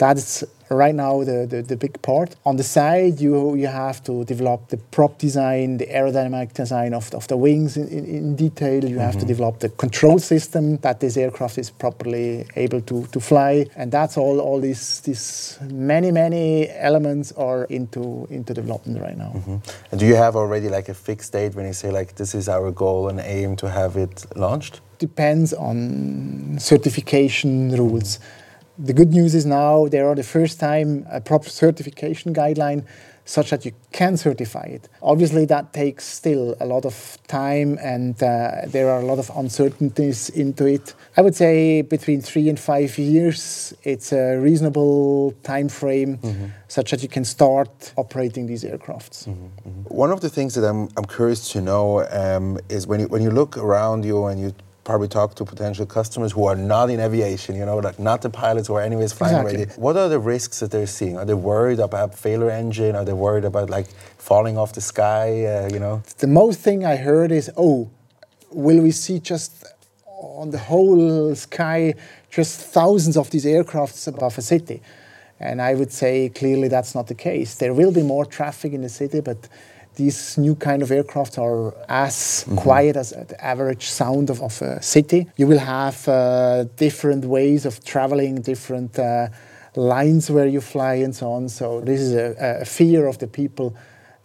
That's 0.00 0.44
right 0.70 0.94
now 0.94 1.22
the, 1.24 1.46
the, 1.46 1.60
the, 1.60 1.76
big 1.76 2.00
part. 2.00 2.34
On 2.46 2.56
the 2.56 2.62
side, 2.62 3.20
you, 3.20 3.54
you 3.54 3.66
have 3.66 4.02
to 4.04 4.24
develop 4.24 4.68
the 4.68 4.78
prop 4.78 5.18
design, 5.18 5.76
the 5.76 5.86
aerodynamic 5.86 6.54
design 6.54 6.94
of, 6.94 7.12
of 7.12 7.28
the 7.28 7.36
wings 7.36 7.76
in, 7.76 7.86
in, 7.88 8.06
in 8.06 8.34
detail. 8.34 8.82
You 8.82 8.90
mm-hmm. 8.90 8.98
have 9.00 9.12
to 9.12 9.18
mm-hmm. 9.18 9.26
develop 9.26 9.58
the 9.58 9.68
control 9.68 10.18
system 10.18 10.78
that 10.78 11.00
this 11.00 11.18
aircraft 11.18 11.58
is 11.58 11.68
properly 11.68 12.46
able 12.56 12.80
to, 12.80 13.06
to 13.08 13.20
fly. 13.20 13.66
And 13.76 13.92
that's 13.92 14.16
all, 14.16 14.40
all 14.40 14.58
these, 14.58 15.00
these 15.00 15.58
many, 15.70 16.10
many 16.10 16.70
elements 16.70 17.32
are 17.32 17.64
into, 17.64 18.26
into 18.30 18.54
development 18.54 19.02
right 19.02 19.18
now. 19.18 19.32
Mm-hmm. 19.34 19.56
And 19.90 20.00
do 20.00 20.06
you 20.06 20.14
have 20.14 20.34
already 20.34 20.70
like 20.70 20.88
a 20.88 20.94
fixed 20.94 21.34
date 21.34 21.54
when 21.54 21.66
you 21.66 21.74
say 21.74 21.90
like 21.90 22.14
this 22.14 22.34
is 22.34 22.48
our 22.48 22.70
goal 22.70 23.10
and 23.10 23.20
aim 23.20 23.54
to 23.56 23.68
have 23.68 23.98
it 23.98 24.24
launched? 24.34 24.80
Depends 24.98 25.52
on 25.52 26.56
certification 26.58 27.76
rules. 27.76 28.16
Mm-hmm 28.16 28.39
the 28.82 28.92
good 28.92 29.10
news 29.10 29.34
is 29.34 29.44
now 29.44 29.88
there 29.88 30.08
are 30.08 30.14
the 30.14 30.22
first 30.22 30.58
time 30.58 31.06
a 31.10 31.20
proper 31.20 31.50
certification 31.50 32.34
guideline 32.34 32.84
such 33.24 33.50
that 33.50 33.64
you 33.64 33.72
can 33.92 34.16
certify 34.16 34.64
it. 34.64 34.88
Obviously, 35.02 35.44
that 35.44 35.72
takes 35.72 36.04
still 36.04 36.56
a 36.60 36.66
lot 36.66 36.84
of 36.84 37.18
time 37.28 37.78
and 37.80 38.20
uh, 38.22 38.62
there 38.66 38.90
are 38.90 39.00
a 39.00 39.04
lot 39.04 39.18
of 39.18 39.30
uncertainties 39.36 40.30
into 40.30 40.66
it. 40.66 40.94
I 41.16 41.20
would 41.20 41.36
say 41.36 41.82
between 41.82 42.22
three 42.22 42.48
and 42.48 42.58
five 42.58 42.98
years, 42.98 43.72
it's 43.84 44.12
a 44.12 44.36
reasonable 44.36 45.32
time 45.44 45.68
frame 45.68 46.18
mm-hmm. 46.18 46.46
such 46.66 46.90
that 46.90 47.02
you 47.02 47.08
can 47.08 47.24
start 47.24 47.92
operating 47.96 48.46
these 48.46 48.64
aircrafts. 48.64 49.28
Mm-hmm. 49.28 49.68
Mm-hmm. 49.68 49.94
One 49.94 50.10
of 50.10 50.22
the 50.22 50.30
things 50.30 50.54
that 50.54 50.64
I'm, 50.64 50.88
I'm 50.96 51.04
curious 51.04 51.52
to 51.52 51.60
know 51.60 52.06
um, 52.10 52.58
is 52.68 52.86
when 52.86 53.00
you, 53.00 53.08
when 53.08 53.22
you 53.22 53.30
look 53.30 53.56
around 53.56 54.04
you 54.04 54.26
and 54.26 54.40
you 54.40 54.54
probably 54.84 55.08
talk 55.08 55.34
to 55.36 55.44
potential 55.44 55.86
customers 55.86 56.32
who 56.32 56.46
are 56.46 56.56
not 56.56 56.90
in 56.90 57.00
aviation, 57.00 57.54
you 57.54 57.66
know, 57.66 57.78
like 57.78 57.98
not 57.98 58.22
the 58.22 58.30
pilots 58.30 58.68
who 58.68 58.74
are 58.74 58.82
anyways 58.82 59.12
flying 59.12 59.36
exactly. 59.36 59.64
already. 59.64 59.80
What 59.80 59.96
are 59.96 60.08
the 60.08 60.18
risks 60.18 60.60
that 60.60 60.70
they're 60.70 60.86
seeing? 60.86 61.16
Are 61.18 61.24
they 61.24 61.34
worried 61.34 61.80
about 61.80 62.14
failure 62.14 62.50
engine? 62.50 62.96
Are 62.96 63.04
they 63.04 63.12
worried 63.12 63.44
about 63.44 63.70
like 63.70 63.88
falling 64.18 64.56
off 64.56 64.72
the 64.72 64.80
sky? 64.80 65.44
Uh, 65.44 65.68
you 65.72 65.78
know, 65.78 66.02
the 66.18 66.26
most 66.26 66.60
thing 66.60 66.84
I 66.84 66.96
heard 66.96 67.30
is, 67.30 67.50
oh, 67.56 67.90
will 68.50 68.80
we 68.82 68.90
see 68.90 69.18
just 69.18 69.64
on 70.06 70.50
the 70.50 70.58
whole 70.58 71.34
sky 71.34 71.94
just 72.30 72.60
thousands 72.60 73.16
of 73.16 73.30
these 73.30 73.44
aircrafts 73.44 74.06
above 74.08 74.38
a 74.38 74.42
city? 74.42 74.82
And 75.38 75.62
I 75.62 75.74
would 75.74 75.90
say 75.90 76.28
clearly 76.28 76.68
that's 76.68 76.94
not 76.94 77.06
the 77.06 77.14
case. 77.14 77.54
There 77.54 77.72
will 77.72 77.92
be 77.92 78.02
more 78.02 78.26
traffic 78.26 78.72
in 78.72 78.82
the 78.82 78.90
city, 78.90 79.20
but 79.20 79.48
these 79.96 80.38
new 80.38 80.54
kind 80.54 80.82
of 80.82 80.90
aircraft 80.90 81.38
are 81.38 81.74
as 81.88 82.14
mm-hmm. 82.14 82.56
quiet 82.56 82.96
as 82.96 83.10
the 83.10 83.44
average 83.44 83.86
sound 83.88 84.30
of, 84.30 84.42
of 84.42 84.60
a 84.62 84.82
city. 84.82 85.26
You 85.36 85.46
will 85.46 85.58
have 85.58 86.06
uh, 86.08 86.64
different 86.76 87.24
ways 87.24 87.66
of 87.66 87.84
traveling, 87.84 88.42
different 88.42 88.98
uh, 88.98 89.28
lines 89.76 90.30
where 90.30 90.46
you 90.46 90.60
fly, 90.60 90.94
and 90.94 91.14
so 91.14 91.32
on. 91.32 91.48
So 91.48 91.80
this 91.80 92.00
is 92.00 92.14
a, 92.14 92.60
a 92.62 92.64
fear 92.64 93.06
of 93.06 93.18
the 93.18 93.26
people 93.26 93.76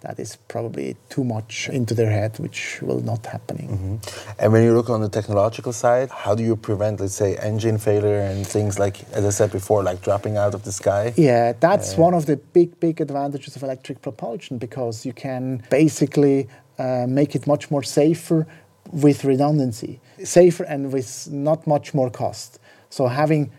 that 0.06 0.20
is 0.20 0.36
probably 0.48 0.96
too 1.10 1.24
much 1.24 1.70
into 1.70 1.94
their 1.96 2.12
head, 2.12 2.38
which 2.38 2.80
will 2.82 3.02
not 3.02 3.26
happening. 3.26 3.70
Mm-hmm. 3.70 3.96
And 4.40 4.54
when 4.54 4.64
you 4.64 4.74
look 4.74 4.90
on 4.90 5.02
the 5.02 5.10
technological 5.10 5.74
side, 5.74 6.10
how 6.12 6.36
do 6.36 6.44
you 6.44 6.56
prevent, 6.56 7.00
let's 7.00 7.16
say, 7.16 7.38
engine 7.38 7.78
failure 7.80 8.20
and 8.20 8.46
things 8.46 8.78
like, 8.78 8.96
as 9.14 9.26
I 9.26 9.32
said 9.32 9.52
before, 9.52 9.82
like 9.82 10.02
dropping 10.04 10.38
out 10.38 10.54
of 10.54 10.64
the 10.64 10.72
sky? 10.72 11.14
Yeah, 11.18 11.54
that's 11.60 11.94
uh, 11.94 12.06
one 12.06 12.14
of 12.14 12.28
the 12.28 12.38
big, 12.38 12.80
big 12.80 13.02
advantages 13.02 13.56
of 13.56 13.64
electric 13.64 14.02
propulsion 14.02 14.60
because 14.60 15.06
you 15.08 15.14
can 15.14 15.64
basically 15.70 16.48
uh, 16.78 17.06
make 17.08 17.36
it 17.36 17.48
much 17.48 17.72
more 17.72 17.84
safer 17.84 18.46
with 18.92 19.26
redundancy, 19.26 20.00
safer 20.24 20.64
and 20.66 20.94
with 20.94 21.28
not 21.32 21.66
much 21.66 21.94
more 21.96 22.12
cost. 22.12 22.60
So 22.90 23.08
having 23.08 23.52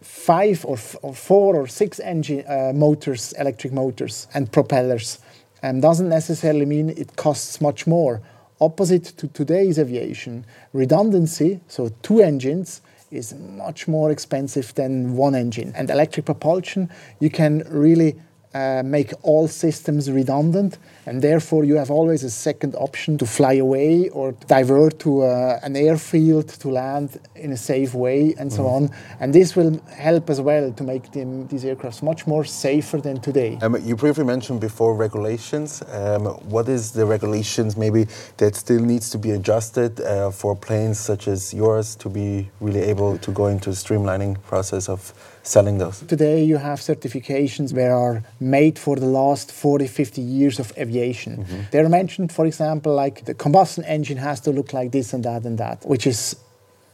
five 0.00 0.64
or, 0.64 0.76
f- 0.76 0.96
or 1.02 1.14
four 1.14 1.56
or 1.56 1.66
six 1.66 1.98
engine 2.00 2.44
uh, 2.46 2.72
motors, 2.74 3.32
electric 3.38 3.72
motors 3.72 4.28
and 4.34 4.50
propellers 4.50 5.18
um, 5.62 5.80
doesn't 5.80 6.08
necessarily 6.08 6.66
mean 6.66 6.90
it 6.90 7.16
costs 7.16 7.60
much 7.60 7.86
more. 7.86 8.20
Opposite 8.60 9.04
to 9.16 9.28
today's 9.28 9.78
aviation, 9.78 10.44
redundancy, 10.72 11.60
so 11.68 11.90
two 12.02 12.20
engines, 12.20 12.80
is 13.10 13.34
much 13.34 13.86
more 13.86 14.10
expensive 14.10 14.74
than 14.74 15.16
one 15.16 15.34
engine. 15.34 15.72
And 15.76 15.90
electric 15.90 16.26
propulsion, 16.26 16.88
you 17.20 17.30
can 17.30 17.62
really 17.68 18.16
uh, 18.54 18.82
make 18.84 19.12
all 19.22 19.48
systems 19.48 20.10
redundant, 20.10 20.78
and 21.06 21.22
therefore 21.22 21.64
you 21.64 21.76
have 21.76 21.90
always 21.90 22.22
a 22.22 22.30
second 22.30 22.74
option 22.76 23.18
to 23.18 23.26
fly 23.26 23.54
away 23.54 24.08
or 24.10 24.32
divert 24.46 24.98
to 25.00 25.22
uh, 25.22 25.58
an 25.62 25.76
airfield 25.76 26.48
to 26.48 26.68
land 26.68 27.18
in 27.34 27.52
a 27.52 27.56
safe 27.56 27.94
way, 27.94 28.34
and 28.38 28.52
so 28.52 28.62
mm. 28.62 28.72
on. 28.72 28.90
And 29.20 29.32
this 29.32 29.56
will 29.56 29.80
help 29.96 30.30
as 30.30 30.40
well 30.40 30.72
to 30.72 30.84
make 30.84 31.10
them, 31.12 31.46
these 31.48 31.64
aircrafts 31.64 32.02
much 32.02 32.26
more 32.26 32.44
safer 32.44 32.98
than 32.98 33.20
today. 33.20 33.58
Um, 33.62 33.76
you 33.82 33.96
briefly 33.96 34.24
mentioned 34.24 34.60
before 34.60 34.94
regulations. 34.94 35.82
Um, 35.90 36.26
what 36.54 36.68
is 36.68 36.92
the 36.92 37.06
regulations 37.06 37.76
maybe 37.76 38.06
that 38.36 38.54
still 38.54 38.80
needs 38.80 39.10
to 39.10 39.18
be 39.18 39.30
adjusted 39.30 40.00
uh, 40.00 40.30
for 40.30 40.54
planes 40.54 40.98
such 40.98 41.28
as 41.28 41.54
yours 41.54 41.96
to 41.96 42.08
be 42.08 42.50
really 42.60 42.80
able 42.80 43.18
to 43.18 43.30
go 43.30 43.46
into 43.46 43.70
streamlining 43.70 44.40
process 44.42 44.88
of 44.88 45.12
selling 45.42 45.78
those? 45.78 46.00
Today 46.00 46.44
you 46.44 46.56
have 46.56 46.80
certifications 46.80 47.72
that 47.74 47.90
are 47.90 48.22
made 48.40 48.78
for 48.78 48.96
the 48.96 49.06
last 49.06 49.52
40, 49.52 49.86
50 49.86 50.20
years 50.20 50.58
of 50.58 50.72
aviation. 50.78 51.44
Mm-hmm. 51.44 51.60
They're 51.70 51.88
mentioned, 51.88 52.32
for 52.32 52.46
example, 52.46 52.94
like 52.94 53.24
the 53.24 53.34
combustion 53.34 53.84
engine 53.84 54.18
has 54.18 54.40
to 54.40 54.50
look 54.50 54.72
like 54.72 54.92
this 54.92 55.12
and 55.12 55.24
that 55.24 55.44
and 55.44 55.58
that, 55.58 55.84
which 55.84 56.06
is 56.06 56.36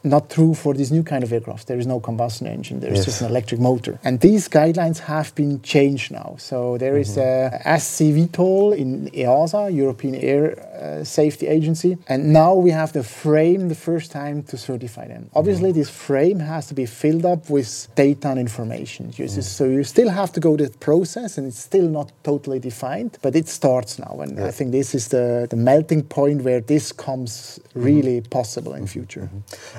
not 0.05 0.31
true 0.31 0.55
for 0.55 0.75
this 0.75 0.90
new 0.90 1.02
kind 1.02 1.25
of 1.25 1.33
aircraft. 1.33 1.67
There 1.67 1.78
is 1.78 1.87
no 1.87 2.00
combustion 2.00 2.47
engine. 2.47 2.81
There 2.81 2.93
is 2.93 2.99
yes. 2.99 3.07
just 3.07 3.21
an 3.23 3.28
electric 3.28 3.61
motor. 3.61 3.99
And 4.05 4.21
these 4.21 4.49
guidelines 4.49 4.99
have 4.99 5.35
been 5.35 5.61
changed 5.62 6.12
now. 6.12 6.37
So 6.38 6.78
there 6.78 6.97
is 6.97 7.17
mm-hmm. 7.17 7.69
a 7.69 7.81
SC 7.81 8.02
VTOL 8.17 8.76
in 8.76 9.11
EASA, 9.11 9.75
European 9.75 10.14
Air 10.14 10.59
uh, 10.78 11.05
Safety 11.05 11.47
Agency, 11.47 11.99
and 12.09 12.33
now 12.33 12.55
we 12.55 12.71
have 12.71 12.93
the 12.93 13.02
frame 13.02 13.69
the 13.69 13.75
first 13.75 14.12
time 14.12 14.43
to 14.45 14.57
certify 14.57 15.09
them. 15.09 15.31
Obviously, 15.35 15.71
mm-hmm. 15.71 15.78
this 15.78 15.90
frame 15.90 16.38
has 16.38 16.67
to 16.69 16.75
be 16.75 16.87
filled 16.87 17.26
up 17.26 17.50
with 17.50 17.88
data 17.97 18.28
and 18.28 18.38
information. 18.38 19.11
Mm-hmm. 19.11 19.40
So 19.40 19.64
you 19.64 19.85
still 19.85 20.09
have 20.09 20.33
to 20.33 20.40
go 20.40 20.57
the 20.57 20.71
process, 20.78 21.38
and 21.38 21.47
it's 21.47 21.59
still 21.59 21.88
not 21.88 22.12
totally 22.23 22.61
defined, 22.61 23.19
but 23.23 23.35
it 23.35 23.49
starts 23.49 23.99
now. 23.99 24.21
And 24.21 24.38
yeah. 24.38 24.47
I 24.47 24.50
think 24.52 24.71
this 24.71 24.95
is 24.95 25.09
the, 25.09 25.47
the 25.50 25.57
melting 25.57 26.05
point 26.05 26.43
where 26.43 26.61
this 26.61 26.93
comes 26.93 27.59
really 27.75 28.21
mm-hmm. 28.21 28.31
possible 28.31 28.75
in 28.75 28.87
future. 28.87 29.28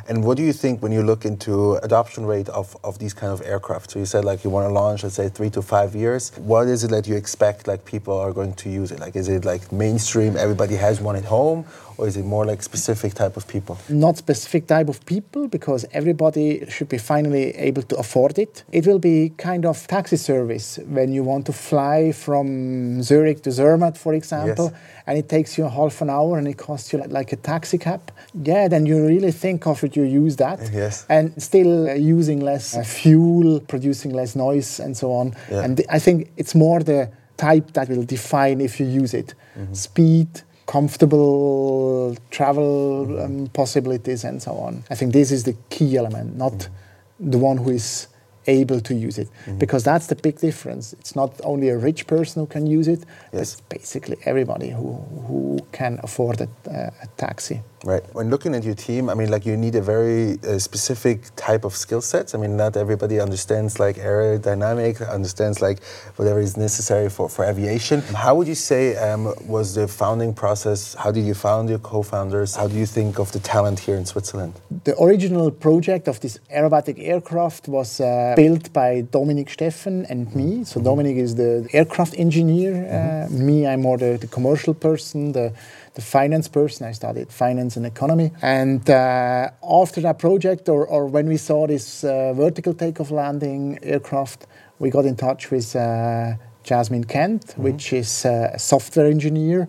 And 0.09 0.23
what 0.23 0.37
do 0.37 0.43
you 0.43 0.53
think 0.53 0.81
when 0.81 0.91
you 0.91 1.03
look 1.03 1.23
into 1.23 1.75
adoption 1.75 2.25
rate 2.25 2.49
of, 2.49 2.75
of 2.83 2.97
these 2.97 3.13
kind 3.13 3.31
of 3.31 3.45
aircraft? 3.45 3.91
So 3.91 3.99
you 3.99 4.07
said 4.07 4.25
like 4.25 4.43
you 4.43 4.49
want 4.49 4.67
to 4.67 4.73
launch, 4.73 5.03
let's 5.03 5.13
say 5.13 5.29
three 5.29 5.51
to 5.51 5.61
five 5.61 5.93
years. 5.93 6.31
What 6.37 6.67
is 6.67 6.83
it 6.83 6.89
that 6.89 7.07
you 7.07 7.15
expect 7.15 7.67
like 7.67 7.85
people 7.85 8.17
are 8.17 8.33
going 8.33 8.55
to 8.55 8.71
use 8.71 8.91
it? 8.91 8.99
Like 8.99 9.15
is 9.15 9.29
it 9.29 9.45
like 9.45 9.71
mainstream, 9.71 10.35
everybody 10.35 10.75
has 10.77 10.99
one 10.99 11.15
at 11.15 11.25
home? 11.25 11.63
Or 11.99 12.07
is 12.07 12.15
it 12.15 12.25
more 12.25 12.45
like 12.45 12.63
specific 12.63 13.13
type 13.13 13.35
of 13.35 13.45
people? 13.47 13.77
Not 13.89 14.15
specific 14.17 14.67
type 14.67 14.87
of 14.87 15.05
people 15.05 15.49
because 15.49 15.85
everybody 15.91 16.65
should 16.69 16.87
be 16.87 16.97
finally 16.97 17.45
able 17.57 17.83
to 17.83 17.97
afford 17.97 18.39
it. 18.39 18.63
It 18.71 18.87
will 18.87 18.99
be 18.99 19.33
kind 19.37 19.65
of 19.65 19.85
taxi 19.87 20.15
service 20.15 20.79
when 20.87 21.11
you 21.11 21.23
want 21.23 21.45
to 21.47 21.53
fly 21.53 22.13
from 22.13 23.03
Zurich 23.03 23.43
to 23.43 23.51
Zermatt, 23.51 23.97
for 23.97 24.13
example, 24.13 24.71
yes. 24.71 24.81
and 25.07 25.17
it 25.17 25.27
takes 25.27 25.57
you 25.57 25.67
half 25.67 26.01
an 26.01 26.09
hour 26.09 26.37
and 26.37 26.47
it 26.47 26.57
costs 26.57 26.93
you 26.93 26.99
like, 26.99 27.11
like 27.11 27.33
a 27.33 27.35
taxi 27.35 27.77
cab. 27.77 28.01
Yeah, 28.33 28.69
then 28.69 28.85
you 28.85 29.05
really 29.05 29.33
think 29.33 29.67
of 29.67 29.83
it, 29.83 29.97
you 29.97 30.03
use 30.03 30.37
that. 30.37 30.59
Yes. 30.71 31.05
And 31.09 31.25
still 31.41 31.97
using 31.97 32.39
less 32.39 32.77
uh, 32.77 32.83
fuel, 32.83 33.59
producing 33.59 34.11
less 34.13 34.37
noise, 34.37 34.79
and 34.79 34.95
so 34.95 35.11
on. 35.11 35.35
Yeah. 35.51 35.63
And 35.63 35.81
I 35.89 35.99
think 35.99 36.31
it's 36.37 36.55
more 36.55 36.79
the 36.81 37.11
type 37.35 37.73
that 37.73 37.89
will 37.89 38.03
define 38.03 38.61
if 38.61 38.79
you 38.79 38.85
use 38.85 39.13
it. 39.13 39.33
Mm-hmm. 39.57 39.73
Speed, 39.73 40.29
comfortable 40.69 42.15
travel 42.29 43.19
um, 43.19 43.47
possibilities 43.47 44.23
and 44.23 44.39
so 44.39 44.51
on. 44.51 44.83
I 44.91 44.95
think 44.95 45.13
this 45.13 45.31
is 45.31 45.43
the 45.43 45.55
key 45.71 45.97
element, 45.97 46.37
not 46.37 46.53
mm-hmm. 46.53 47.31
the 47.31 47.39
one 47.39 47.57
who 47.57 47.71
is 47.71 48.07
able 48.45 48.79
to 48.79 48.93
use 48.93 49.17
it 49.17 49.29
mm-hmm. 49.29 49.57
because 49.57 49.83
that's 49.83 50.07
the 50.07 50.15
big 50.15 50.39
difference 50.39 50.93
it's 50.93 51.15
not 51.15 51.31
only 51.43 51.69
a 51.69 51.77
rich 51.77 52.07
person 52.07 52.41
who 52.41 52.47
can 52.47 52.65
use 52.65 52.87
it 52.87 53.01
yes. 53.33 53.41
it's 53.41 53.61
basically 53.61 54.17
everybody 54.25 54.69
who, 54.69 54.93
who 55.27 55.59
can 55.71 55.99
afford 56.03 56.41
a, 56.41 56.47
a 56.65 57.07
taxi 57.17 57.61
Right. 57.85 58.03
When 58.13 58.29
looking 58.29 58.55
at 58.55 58.63
your 58.63 58.75
team, 58.75 59.09
I 59.09 59.13
mean, 59.13 59.29
like 59.29 59.45
you 59.45 59.55
need 59.55 59.75
a 59.75 59.81
very 59.81 60.37
uh, 60.43 60.59
specific 60.59 61.33
type 61.35 61.63
of 61.63 61.75
skill 61.75 62.01
sets. 62.01 62.35
I 62.35 62.37
mean, 62.37 62.57
not 62.57 62.75
everybody 62.75 63.19
understands 63.21 63.79
like 63.79 63.95
aerodynamic, 63.95 65.09
understands 65.09 65.61
like 65.61 65.81
whatever 66.17 66.39
is 66.39 66.57
necessary 66.57 67.09
for, 67.09 67.29
for 67.29 67.45
aviation. 67.45 68.01
How 68.01 68.35
would 68.35 68.47
you 68.47 68.55
say 68.55 68.97
um, 68.97 69.33
was 69.47 69.75
the 69.75 69.87
founding 69.87 70.33
process? 70.33 70.93
How 70.95 71.11
did 71.11 71.25
you 71.25 71.33
found 71.33 71.69
your 71.69 71.79
co-founders? 71.79 72.55
How 72.55 72.67
do 72.67 72.75
you 72.75 72.85
think 72.85 73.17
of 73.17 73.31
the 73.31 73.39
talent 73.39 73.79
here 73.79 73.95
in 73.95 74.05
Switzerland? 74.05 74.53
The 74.83 75.01
original 75.01 75.49
project 75.49 76.07
of 76.09 76.19
this 76.19 76.37
aerobatic 76.53 76.97
aircraft 76.99 77.69
was 77.69 78.01
uh, 78.01 78.33
built 78.35 78.73
by 78.73 79.01
Dominic 79.01 79.47
Steffen 79.47 80.05
and 80.09 80.35
me. 80.35 80.65
So 80.65 80.79
mm-hmm. 80.79 80.83
Dominic 80.83 81.15
is 81.15 81.35
the 81.35 81.67
aircraft 81.71 82.15
engineer. 82.17 82.73
Uh, 82.73 83.27
mm-hmm. 83.27 83.45
Me, 83.45 83.67
I'm 83.67 83.81
more 83.81 83.97
the, 83.97 84.17
the 84.17 84.27
commercial 84.27 84.73
person, 84.73 85.31
the 85.31 85.53
the 85.93 86.01
finance 86.01 86.47
person. 86.47 86.87
I 86.87 86.93
studied 86.93 87.31
finance 87.31 87.77
and 87.77 87.85
economy. 87.85 88.31
And 88.41 88.89
uh, 88.89 89.51
after 89.63 90.01
that 90.01 90.19
project, 90.19 90.69
or, 90.69 90.85
or 90.85 91.07
when 91.07 91.27
we 91.27 91.37
saw 91.37 91.67
this 91.67 92.03
uh, 92.03 92.33
vertical 92.33 92.73
takeoff 92.73 93.11
landing 93.11 93.79
aircraft, 93.83 94.47
we 94.79 94.89
got 94.89 95.05
in 95.05 95.15
touch 95.15 95.51
with 95.51 95.75
uh, 95.75 96.33
Jasmine 96.63 97.05
Kent, 97.05 97.47
mm-hmm. 97.47 97.63
which 97.63 97.93
is 97.93 98.25
uh, 98.25 98.51
a 98.53 98.59
software 98.59 99.07
engineer 99.07 99.67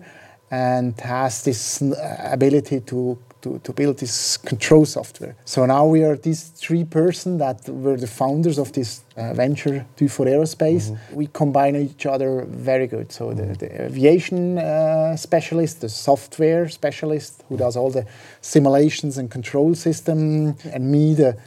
and 0.51 0.99
has 0.99 1.43
this 1.43 1.81
ability 1.81 2.81
to 2.81 3.17
to, 3.41 3.59
to 3.59 3.73
build 3.73 3.97
this 3.97 4.37
control 4.37 4.85
software. 4.85 5.35
So 5.45 5.65
now 5.65 5.85
we 5.85 6.03
are 6.03 6.15
these 6.15 6.43
three 6.43 6.83
person 6.83 7.37
that 7.39 7.67
were 7.67 7.97
the 7.97 8.07
founders 8.07 8.57
of 8.57 8.71
this 8.73 9.01
uh, 9.17 9.33
venture, 9.33 9.85
Dufour 9.95 10.25
Aerospace. 10.25 10.91
Mm-hmm. 10.91 11.15
We 11.15 11.27
combine 11.27 11.75
each 11.75 12.05
other 12.05 12.45
very 12.47 12.87
good. 12.87 13.11
So 13.11 13.27
mm-hmm. 13.27 13.53
the, 13.53 13.57
the, 13.57 13.81
aviation 13.85 14.57
uh, 14.57 15.15
specialist, 15.17 15.81
the 15.81 15.89
software 15.89 16.69
specialist 16.69 17.43
who 17.49 17.57
does 17.57 17.75
all 17.75 17.89
the 17.89 18.05
simulations 18.41 19.17
and 19.17 19.29
control 19.29 19.75
system, 19.75 20.55
and 20.73 20.91
me, 20.91 21.13
the 21.13 21.37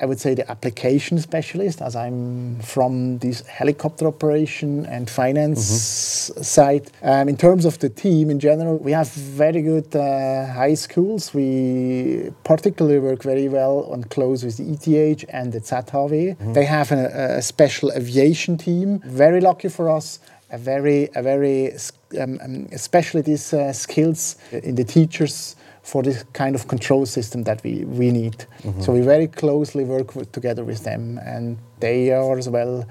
I 0.00 0.06
would 0.06 0.18
say 0.18 0.34
the 0.34 0.50
application 0.50 1.18
specialist, 1.18 1.82
as 1.82 1.94
I'm 1.94 2.58
from 2.60 3.18
this 3.18 3.46
helicopter 3.46 4.06
operation 4.06 4.86
and 4.86 5.10
finance 5.10 6.30
mm-hmm. 6.30 6.42
side. 6.42 6.90
Um, 7.02 7.28
in 7.28 7.36
terms 7.36 7.66
of 7.66 7.78
the 7.80 7.90
team 7.90 8.30
in 8.30 8.40
general, 8.40 8.78
we 8.78 8.92
have 8.92 9.10
very 9.12 9.60
good 9.60 9.94
uh, 9.94 10.46
high 10.46 10.74
schools. 10.74 11.34
We 11.34 12.30
particularly 12.44 12.98
work 12.98 13.22
very 13.22 13.48
well 13.48 13.84
on 13.92 14.04
close 14.04 14.42
with 14.42 14.56
the 14.56 14.72
ETH 14.72 15.24
and 15.28 15.52
the 15.52 15.60
ZHW. 15.60 16.36
Mm-hmm. 16.36 16.52
They 16.54 16.64
have 16.64 16.92
a, 16.92 17.36
a, 17.38 17.42
special 17.42 17.92
aviation 17.92 18.56
team. 18.56 19.00
Very 19.04 19.40
lucky 19.42 19.68
for 19.68 19.90
us. 19.90 20.18
A 20.50 20.58
very, 20.58 21.10
a 21.14 21.22
very, 21.22 21.72
um, 22.18 22.38
um 22.42 22.68
especially 22.72 23.20
these 23.20 23.52
uh, 23.52 23.72
skills 23.72 24.36
in 24.50 24.74
the 24.76 24.84
teachers 24.84 25.56
for 25.82 26.02
this 26.02 26.24
kind 26.32 26.54
of 26.54 26.68
control 26.68 27.06
system 27.06 27.44
that 27.44 27.62
we, 27.64 27.84
we 27.84 28.10
need. 28.10 28.36
Mm-hmm. 28.62 28.82
So 28.82 28.92
we 28.92 29.00
very 29.00 29.26
closely 29.26 29.84
work 29.84 30.14
with, 30.14 30.30
together 30.32 30.64
with 30.64 30.84
them, 30.84 31.18
and 31.18 31.58
they 31.80 32.10
are 32.12 32.38
as 32.38 32.48
well 32.48 32.86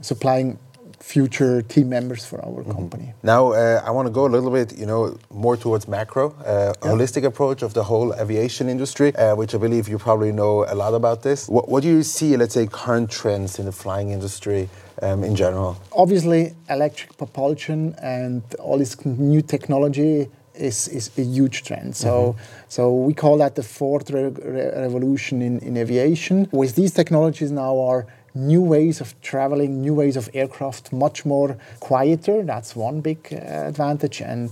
supplying 0.00 0.58
future 1.02 1.62
team 1.62 1.88
members 1.88 2.24
for 2.24 2.40
our 2.44 2.62
mm-hmm. 2.62 2.72
company. 2.72 3.12
Now, 3.22 3.52
uh, 3.52 3.82
I 3.84 3.90
want 3.90 4.06
to 4.06 4.12
go 4.12 4.26
a 4.26 4.28
little 4.28 4.50
bit, 4.50 4.76
you 4.78 4.86
know, 4.86 5.18
more 5.30 5.56
towards 5.56 5.88
macro, 5.88 6.30
uh, 6.30 6.72
yeah. 6.82 6.90
holistic 6.90 7.24
approach 7.24 7.62
of 7.62 7.74
the 7.74 7.82
whole 7.82 8.14
aviation 8.14 8.68
industry, 8.68 9.14
uh, 9.16 9.34
which 9.34 9.54
I 9.54 9.58
believe 9.58 9.88
you 9.88 9.98
probably 9.98 10.32
know 10.32 10.64
a 10.68 10.74
lot 10.74 10.94
about 10.94 11.22
this. 11.22 11.48
What, 11.48 11.68
what 11.68 11.82
do 11.82 11.88
you 11.88 12.02
see, 12.02 12.36
let's 12.36 12.54
say, 12.54 12.66
current 12.66 13.10
trends 13.10 13.58
in 13.58 13.66
the 13.66 13.72
flying 13.72 14.10
industry? 14.10 14.68
Um, 15.00 15.24
in 15.24 15.34
general? 15.34 15.78
Obviously, 15.90 16.54
electric 16.68 17.16
propulsion 17.16 17.96
and 18.00 18.42
all 18.60 18.78
this 18.78 19.04
new 19.04 19.42
technology 19.42 20.28
is, 20.54 20.88
is 20.88 21.10
a 21.18 21.22
huge 21.22 21.64
trend. 21.64 21.96
So, 21.96 22.10
mm-hmm. 22.10 22.40
so 22.68 22.94
we 22.94 23.14
call 23.14 23.38
that 23.38 23.54
the 23.54 23.62
fourth 23.62 24.10
re- 24.10 24.24
re- 24.24 24.70
revolution 24.76 25.42
in, 25.42 25.58
in 25.60 25.76
aviation. 25.76 26.48
With 26.52 26.74
these 26.74 26.92
technologies 26.92 27.50
now 27.50 27.78
are 27.78 28.06
new 28.34 28.62
ways 28.62 29.00
of 29.00 29.20
traveling, 29.20 29.80
new 29.80 29.94
ways 29.94 30.16
of 30.16 30.28
aircraft, 30.34 30.92
much 30.92 31.24
more 31.24 31.56
quieter. 31.80 32.42
That's 32.42 32.74
one 32.74 33.00
big 33.00 33.28
uh, 33.32 33.36
advantage, 33.36 34.20
and 34.20 34.50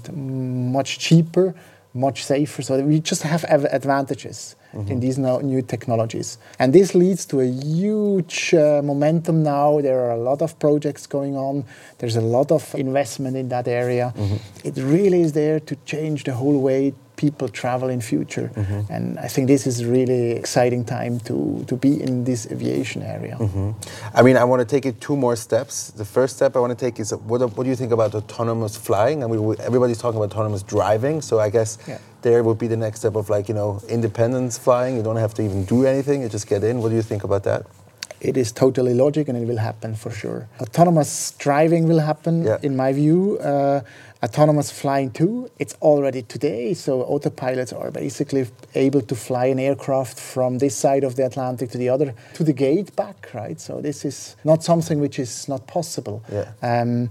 much 0.72 0.98
cheaper, 0.98 1.54
much 1.94 2.24
safer. 2.24 2.62
So 2.62 2.80
we 2.82 3.00
just 3.00 3.22
have 3.22 3.44
advantages 3.44 4.56
mm-hmm. 4.74 4.92
in 4.92 5.00
these 5.00 5.18
new 5.18 5.62
technologies. 5.62 6.38
And 6.58 6.72
this 6.72 6.94
leads 6.94 7.26
to 7.26 7.40
a 7.40 7.46
huge 7.46 8.54
uh, 8.54 8.82
momentum 8.82 9.42
now. 9.42 9.80
There 9.80 10.00
are 10.00 10.12
a 10.12 10.16
lot 10.16 10.42
of 10.42 10.58
projects 10.58 11.06
going 11.06 11.36
on, 11.36 11.64
there's 11.98 12.16
a 12.16 12.20
lot 12.20 12.50
of 12.50 12.74
investment 12.74 13.36
in 13.36 13.48
that 13.48 13.68
area. 13.68 14.12
Mm-hmm. 14.16 14.68
It 14.68 14.76
really 14.76 15.22
is 15.22 15.32
there 15.32 15.60
to 15.60 15.76
change 15.84 16.24
the 16.24 16.34
whole 16.34 16.60
way 16.60 16.94
people 17.20 17.48
travel 17.48 17.88
in 17.90 18.00
future. 18.00 18.48
Mm-hmm. 18.54 18.92
And 18.94 19.18
I 19.18 19.28
think 19.28 19.46
this 19.46 19.66
is 19.66 19.84
really 19.84 20.30
exciting 20.42 20.82
time 20.86 21.20
to, 21.28 21.64
to 21.68 21.76
be 21.76 21.92
in 22.06 22.24
this 22.24 22.50
aviation 22.50 23.02
area. 23.02 23.36
Mm-hmm. 23.36 23.70
I 24.18 24.22
mean, 24.22 24.36
I 24.38 24.44
want 24.44 24.60
to 24.60 24.68
take 24.74 24.86
it 24.86 25.02
two 25.06 25.16
more 25.16 25.36
steps. 25.36 25.90
The 25.90 26.08
first 26.16 26.36
step 26.36 26.56
I 26.56 26.60
want 26.60 26.76
to 26.76 26.82
take 26.86 26.98
is 26.98 27.12
what, 27.12 27.40
what 27.54 27.64
do 27.64 27.68
you 27.68 27.76
think 27.76 27.92
about 27.92 28.14
autonomous 28.14 28.74
flying? 28.76 29.22
I 29.22 29.26
mean, 29.26 29.40
everybody's 29.60 29.98
talking 29.98 30.18
about 30.18 30.32
autonomous 30.32 30.62
driving. 30.62 31.20
So 31.20 31.38
I 31.38 31.50
guess 31.50 31.76
yeah. 31.86 31.98
there 32.22 32.42
would 32.42 32.58
be 32.58 32.68
the 32.68 32.80
next 32.86 33.00
step 33.00 33.16
of 33.16 33.28
like, 33.28 33.48
you 33.50 33.54
know, 33.54 33.82
independence 33.88 34.56
flying. 34.56 34.96
You 34.96 35.02
don't 35.02 35.22
have 35.26 35.34
to 35.34 35.42
even 35.42 35.66
do 35.66 35.84
anything, 35.84 36.22
you 36.22 36.30
just 36.30 36.48
get 36.48 36.64
in. 36.64 36.80
What 36.80 36.88
do 36.88 36.96
you 36.96 37.02
think 37.02 37.24
about 37.24 37.44
that? 37.44 37.66
it 38.20 38.36
is 38.36 38.52
totally 38.52 38.94
logic 38.94 39.28
and 39.28 39.38
it 39.38 39.46
will 39.46 39.56
happen 39.56 39.94
for 39.94 40.10
sure. 40.10 40.46
Autonomous 40.60 41.32
driving 41.38 41.88
will 41.88 42.00
happen, 42.00 42.44
Yeah. 42.44 42.58
in 42.62 42.76
my 42.76 42.92
view. 42.92 43.38
Uh, 43.38 43.80
autonomous 44.22 44.70
flying 44.70 45.10
too, 45.10 45.50
it's 45.58 45.74
already 45.80 46.22
today. 46.22 46.74
So 46.74 47.02
autopilots 47.04 47.78
are 47.78 47.90
basically 47.90 48.46
able 48.74 49.00
to 49.00 49.14
fly 49.14 49.46
an 49.46 49.58
aircraft 49.58 50.18
from 50.20 50.58
this 50.58 50.76
side 50.76 51.04
of 51.04 51.16
the 51.16 51.24
Atlantic 51.24 51.70
to 51.70 51.78
the 51.78 51.88
other, 51.88 52.14
to 52.34 52.44
the 52.44 52.52
gate 52.52 52.94
back, 52.96 53.30
right? 53.32 53.60
So 53.60 53.80
this 53.80 54.04
is 54.04 54.36
not 54.44 54.62
something 54.62 55.00
which 55.00 55.18
is 55.18 55.48
not 55.48 55.66
possible. 55.66 56.22
Yeah. 56.30 56.52
Um, 56.62 57.10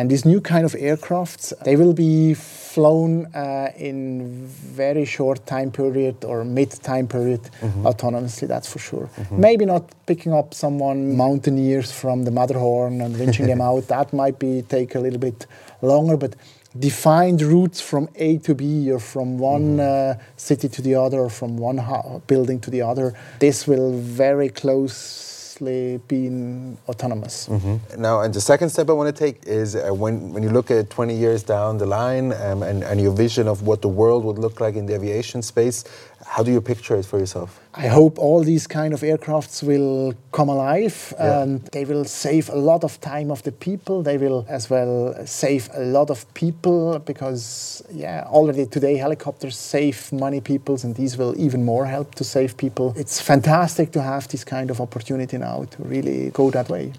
and 0.00 0.10
these 0.10 0.24
new 0.24 0.40
kind 0.40 0.64
of 0.64 0.72
aircrafts, 0.72 1.52
they 1.64 1.76
will 1.76 1.92
be 1.92 2.32
flown 2.32 3.26
uh, 3.34 3.70
in 3.76 4.46
very 4.80 5.04
short 5.04 5.44
time 5.46 5.70
period 5.70 6.24
or 6.24 6.42
mid 6.42 6.70
time 6.82 7.06
period 7.06 7.40
autonomously. 7.84 8.48
That's 8.48 8.66
for 8.72 8.78
sure. 8.78 9.10
Maybe 9.30 9.66
not 9.66 9.84
picking 10.06 10.32
up 10.32 10.54
someone 10.54 11.16
mountaineers 11.16 11.92
from 11.92 12.24
the 12.24 12.30
Matterhorn 12.30 13.02
and 13.02 13.14
winching 13.16 13.46
them 13.46 13.60
out. 13.70 13.88
That 13.88 14.12
might 14.12 14.38
be 14.38 14.62
take 14.62 14.94
a 14.94 15.00
little 15.00 15.18
bit 15.20 15.46
longer, 15.82 16.16
but 16.16 16.34
defined 16.78 17.42
routes 17.42 17.80
from 17.80 18.08
A 18.14 18.38
to 18.38 18.54
B 18.54 18.90
or 18.90 19.00
from 19.00 19.38
one 19.38 19.80
uh, 19.80 20.14
city 20.36 20.68
to 20.68 20.80
the 20.80 20.94
other 20.94 21.18
or 21.18 21.30
from 21.30 21.58
one 21.58 21.78
ho- 21.78 22.22
building 22.26 22.58
to 22.60 22.70
the 22.70 22.80
other. 22.82 23.12
This 23.38 23.66
will 23.66 23.92
very 23.92 24.48
closely 24.48 25.29
be 25.60 26.26
in 26.26 26.78
autonomous. 26.88 27.48
Now, 27.96 28.20
and 28.20 28.32
the 28.32 28.40
second 28.40 28.70
step 28.70 28.88
I 28.88 28.92
want 28.92 29.14
to 29.14 29.24
take 29.24 29.46
is 29.46 29.76
uh, 29.76 29.90
when, 29.90 30.32
when 30.32 30.42
you 30.42 30.50
look 30.50 30.70
at 30.70 30.90
20 30.90 31.14
years 31.14 31.42
down 31.42 31.78
the 31.78 31.86
line 31.86 32.32
um, 32.32 32.62
and, 32.62 32.82
and 32.82 33.00
your 33.00 33.12
vision 33.12 33.48
of 33.48 33.62
what 33.62 33.82
the 33.82 33.88
world 33.88 34.24
would 34.24 34.38
look 34.38 34.60
like 34.60 34.74
in 34.76 34.86
the 34.86 34.94
aviation 34.94 35.42
space, 35.42 35.84
how 36.26 36.42
do 36.42 36.52
you 36.52 36.60
picture 36.60 36.96
it 36.96 37.06
for 37.06 37.18
yourself? 37.18 37.60
I 37.74 37.86
hope 37.86 38.18
all 38.18 38.42
these 38.42 38.66
kind 38.66 38.92
of 38.92 39.00
aircrafts 39.00 39.62
will 39.62 40.14
come 40.32 40.48
alive. 40.48 41.14
Yeah. 41.18 41.42
and 41.42 41.62
they 41.72 41.84
will 41.84 42.04
save 42.04 42.48
a 42.50 42.56
lot 42.56 42.84
of 42.84 43.00
time 43.00 43.30
of 43.30 43.42
the 43.42 43.52
people. 43.52 44.02
They 44.02 44.18
will 44.18 44.44
as 44.48 44.68
well 44.68 45.14
save 45.26 45.68
a 45.74 45.80
lot 45.80 46.10
of 46.10 46.32
people 46.34 46.98
because 46.98 47.82
yeah, 47.92 48.24
already 48.26 48.66
today 48.66 48.96
helicopters 48.96 49.56
save 49.56 50.12
many 50.12 50.40
peoples, 50.40 50.84
and 50.84 50.94
these 50.94 51.16
will 51.16 51.34
even 51.38 51.64
more 51.64 51.86
help 51.86 52.14
to 52.16 52.24
save 52.24 52.56
people. 52.56 52.92
It's 52.96 53.20
fantastic 53.20 53.92
to 53.92 54.02
have 54.02 54.28
this 54.28 54.44
kind 54.44 54.70
of 54.70 54.80
opportunity 54.80 55.38
now 55.38 55.49
to 55.72 55.78
really 55.92 56.30
go 56.30 56.50
that 56.50 56.68
way. 56.68 56.92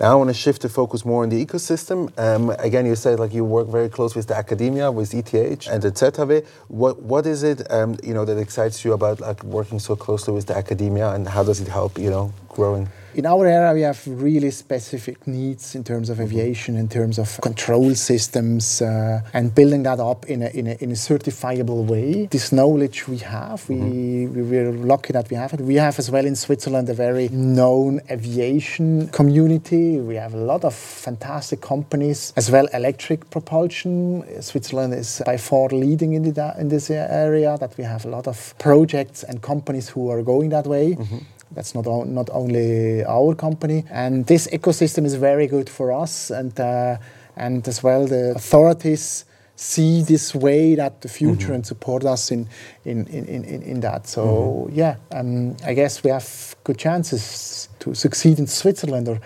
Now 0.00 0.12
I 0.12 0.14
want 0.20 0.30
to 0.30 0.34
shift 0.34 0.62
the 0.62 0.68
focus 0.68 1.04
more 1.04 1.22
on 1.24 1.28
the 1.28 1.40
ecosystem. 1.44 1.98
Um, 2.18 2.50
again, 2.68 2.84
you 2.86 2.96
said 2.96 3.18
like 3.18 3.32
you 3.38 3.44
work 3.44 3.68
very 3.68 3.88
close 3.88 4.12
with 4.18 4.26
the 4.30 4.36
academia, 4.36 4.90
with 4.98 5.14
ETH 5.14 5.34
and 5.72 5.82
the 5.82 5.90
ZHW. 5.90 6.44
What 6.68 6.94
what 7.02 7.24
is 7.26 7.42
it 7.42 7.58
um, 7.70 7.90
you 8.08 8.14
know 8.14 8.24
that 8.24 8.38
excites 8.38 8.84
you 8.84 8.92
about 8.92 9.20
like 9.20 9.42
working 9.44 9.78
so 9.78 9.96
closely 9.96 10.32
with 10.34 10.46
the 10.46 10.56
academia, 10.56 11.06
and 11.14 11.28
how 11.28 11.42
does 11.42 11.60
it 11.60 11.68
help 11.68 11.98
you 11.98 12.10
know 12.10 12.32
growing? 12.48 12.88
In 13.18 13.26
our 13.26 13.46
area, 13.46 13.74
we 13.74 13.80
have 13.80 14.00
really 14.06 14.52
specific 14.52 15.26
needs 15.26 15.74
in 15.74 15.82
terms 15.82 16.08
of 16.08 16.18
mm-hmm. 16.18 16.26
aviation, 16.26 16.76
in 16.76 16.88
terms 16.88 17.18
of 17.18 17.40
control 17.40 17.92
systems, 17.96 18.80
uh, 18.80 19.22
and 19.32 19.52
building 19.52 19.82
that 19.82 19.98
up 19.98 20.26
in 20.26 20.44
a, 20.44 20.46
in, 20.50 20.68
a, 20.68 20.74
in 20.74 20.92
a 20.92 20.94
certifiable 20.94 21.84
way. 21.84 22.26
This 22.26 22.52
knowledge 22.52 23.08
we 23.08 23.18
have, 23.18 23.68
we, 23.68 23.74
mm-hmm. 23.74 24.34
we 24.34 24.42
we're 24.42 24.70
lucky 24.70 25.12
that 25.14 25.28
we 25.30 25.36
have 25.36 25.52
it. 25.52 25.60
We 25.60 25.74
have 25.74 25.98
as 25.98 26.12
well 26.12 26.24
in 26.24 26.36
Switzerland 26.36 26.88
a 26.90 26.94
very 26.94 27.28
known 27.30 28.00
aviation 28.08 29.08
community. 29.08 29.98
We 29.98 30.14
have 30.14 30.34
a 30.34 30.44
lot 30.52 30.62
of 30.62 30.76
fantastic 30.76 31.60
companies, 31.60 32.32
as 32.36 32.52
well 32.52 32.68
electric 32.72 33.30
propulsion. 33.30 34.22
Switzerland 34.40 34.94
is 34.94 35.22
by 35.26 35.38
far 35.38 35.70
leading 35.70 36.12
in, 36.12 36.22
the, 36.22 36.54
in 36.56 36.68
this 36.68 36.88
area. 36.88 37.58
That 37.58 37.76
we 37.76 37.82
have 37.82 38.04
a 38.04 38.10
lot 38.10 38.28
of 38.28 38.54
projects 38.60 39.24
and 39.24 39.42
companies 39.42 39.88
who 39.88 40.08
are 40.08 40.22
going 40.22 40.50
that 40.50 40.68
way. 40.68 40.92
Mm-hmm. 40.92 41.18
That's 41.58 41.74
not, 41.74 41.86
not 42.06 42.30
only 42.30 43.04
our 43.04 43.34
company. 43.34 43.84
And 43.90 44.24
this 44.26 44.46
ecosystem 44.46 45.04
is 45.04 45.14
very 45.14 45.48
good 45.48 45.68
for 45.68 45.90
us. 45.90 46.30
And, 46.30 46.58
uh, 46.60 46.98
and 47.36 47.66
as 47.66 47.82
well, 47.82 48.06
the 48.06 48.30
authorities 48.36 49.24
see 49.56 50.02
this 50.02 50.36
way 50.36 50.76
that 50.76 51.00
the 51.00 51.08
future 51.08 51.52
and 51.52 51.66
support 51.66 52.04
us 52.04 52.30
in, 52.30 52.48
in, 52.84 53.08
in, 53.08 53.24
in, 53.44 53.62
in- 53.62 53.80
that. 53.80 54.06
So, 54.06 54.70
yeah, 54.72 54.98
um, 55.10 55.56
I 55.66 55.74
guess 55.74 56.04
we 56.04 56.10
have 56.10 56.54
good 56.62 56.78
chances 56.78 57.68
to 57.80 57.92
succeed 57.92 58.38
in 58.38 58.46
Switzerland 58.46 59.08
or 59.08 59.20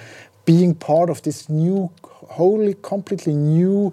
being 0.47 0.75
part 0.75 1.11
of 1.11 1.21
this 1.21 1.51
new, 1.51 1.91
wholly, 2.03 2.77
completely 2.81 3.35
new 3.35 3.93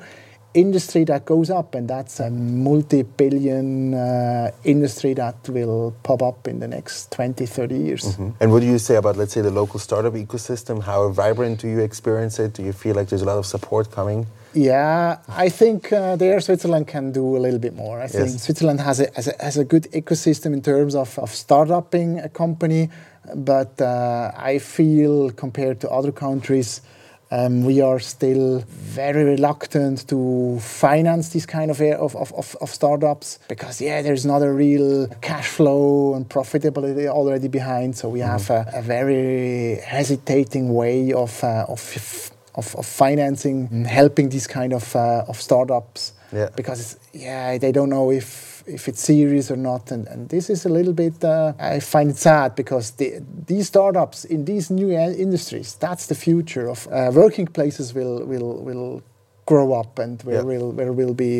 industry 0.53 1.03
that 1.05 1.25
goes 1.25 1.49
up, 1.49 1.75
and 1.75 1.87
that's 1.87 2.19
a 2.19 2.29
multi-billion 2.29 3.93
uh, 3.93 4.51
industry 4.63 5.13
that 5.13 5.47
will 5.47 5.95
pop 6.03 6.21
up 6.21 6.47
in 6.47 6.59
the 6.59 6.67
next 6.67 7.11
20, 7.11 7.45
30 7.45 7.75
years. 7.75 8.17
And 8.39 8.51
what 8.51 8.61
do 8.61 8.65
you 8.65 8.79
say 8.79 8.95
about 8.95 9.17
let's 9.17 9.33
say 9.33 9.41
the 9.41 9.51
local 9.51 9.79
startup 9.79 10.13
ecosystem? 10.13 10.83
How 10.83 11.09
vibrant 11.09 11.59
do 11.59 11.67
you 11.67 11.79
experience 11.79 12.39
it? 12.39 12.53
Do 12.53 12.63
you 12.63 12.73
feel 12.73 12.95
like 12.95 13.09
there's 13.09 13.21
a 13.21 13.25
lot 13.25 13.37
of 13.37 13.45
support 13.45 13.91
coming? 13.91 14.27
Yeah, 14.53 15.19
I 15.27 15.49
think 15.49 15.93
uh, 15.93 16.15
there 16.15 16.39
Switzerland 16.39 16.87
can 16.87 17.11
do 17.11 17.37
a 17.37 17.39
little 17.39 17.59
bit 17.59 17.75
more. 17.75 18.01
I 18.01 18.07
think 18.07 18.29
Switzerland 18.39 18.81
has 18.81 18.99
a, 18.99 19.07
has 19.15 19.27
a, 19.27 19.35
has 19.39 19.57
a 19.57 19.63
good 19.63 19.83
ecosystem 19.91 20.53
in 20.53 20.61
terms 20.63 20.95
of, 20.95 21.19
of 21.19 21.29
startuping 21.29 22.23
a 22.23 22.29
company, 22.29 22.89
but 23.35 23.79
uh, 23.79 24.31
I 24.35 24.57
feel 24.57 25.29
compared 25.31 25.79
to 25.81 25.89
other 25.91 26.11
countries, 26.11 26.81
we 27.31 27.81
are 27.81 27.99
still 27.99 28.63
very 28.69 29.23
reluctant 29.23 30.07
to 30.07 30.59
finance 30.59 31.29
this 31.29 31.45
kind 31.45 31.69
of, 31.71 31.79
of, 31.81 32.15
of, 32.15 32.33
of, 32.33 32.55
of 32.61 32.69
startups 32.69 33.39
because, 33.47 33.79
yeah, 33.81 34.01
there's 34.01 34.25
not 34.25 34.41
a 34.41 34.51
real 34.51 35.07
cash 35.21 35.47
flow 35.47 36.15
and 36.15 36.27
profitability 36.27 37.07
already 37.07 37.47
behind. 37.47 37.95
So 37.95 38.09
we 38.09 38.19
have 38.21 38.49
a, 38.49 38.65
a 38.73 38.81
very 38.81 39.79
hesitating 39.85 40.73
way 40.73 41.13
of, 41.13 41.43
uh, 41.43 41.65
of 41.67 41.79
financing 42.85 43.67
and 43.71 43.87
helping 43.87 44.29
these 44.29 44.47
kind 44.47 44.73
of 44.73 44.95
uh, 44.95 45.23
of 45.27 45.39
startups 45.41 46.13
Yeah. 46.33 46.49
because 46.55 46.97
yeah 47.13 47.57
they 47.57 47.71
don't 47.71 47.89
know 47.89 48.11
if 48.11 48.58
if 48.69 48.87
it's 48.87 49.01
serious 49.01 49.51
or 49.51 49.57
not. 49.57 49.91
And, 49.91 50.07
and 50.07 50.29
this 50.29 50.49
is 50.49 50.65
a 50.65 50.69
little 50.69 50.93
bit 50.93 51.23
uh, 51.23 51.53
I 51.59 51.79
find 51.79 52.09
it 52.11 52.17
sad 52.17 52.55
because 52.55 52.91
the, 52.91 53.21
these 53.47 53.67
startups 53.67 54.25
in 54.25 54.45
these 54.45 54.69
new 54.69 54.89
uh, 54.95 55.09
industries 55.09 55.75
that's 55.75 56.07
the 56.07 56.15
future 56.15 56.67
of 56.69 56.87
uh, 56.87 57.11
working 57.13 57.47
places 57.47 57.93
will 57.93 58.25
will 58.25 58.63
will 58.63 59.03
grow 59.51 59.67
up 59.81 59.99
and 60.05 60.15
where 60.27 60.41
Yeah. 60.41 60.49
will 60.51 60.69
where 60.77 60.93
will 60.99 61.15
be 61.27 61.33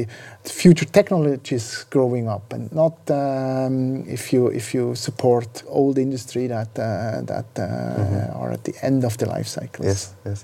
future 0.61 0.89
technologies 0.99 1.65
growing 1.95 2.25
up 2.35 2.45
and 2.55 2.63
not 2.81 2.95
um, 3.11 3.75
if 4.15 4.23
you 4.33 4.41
if 4.59 4.65
you 4.75 4.95
support 4.95 5.49
old 5.79 5.97
industry 5.97 6.47
that 6.55 6.71
uh, 6.79 6.85
that 7.31 7.49
uh, 7.59 8.39
are 8.41 8.51
at 8.57 8.63
the 8.63 8.73
end 8.89 9.03
of 9.09 9.13
the 9.19 9.25
life 9.35 9.47
cycle. 9.57 9.85
Yes, 9.85 10.01
yes. 10.25 10.39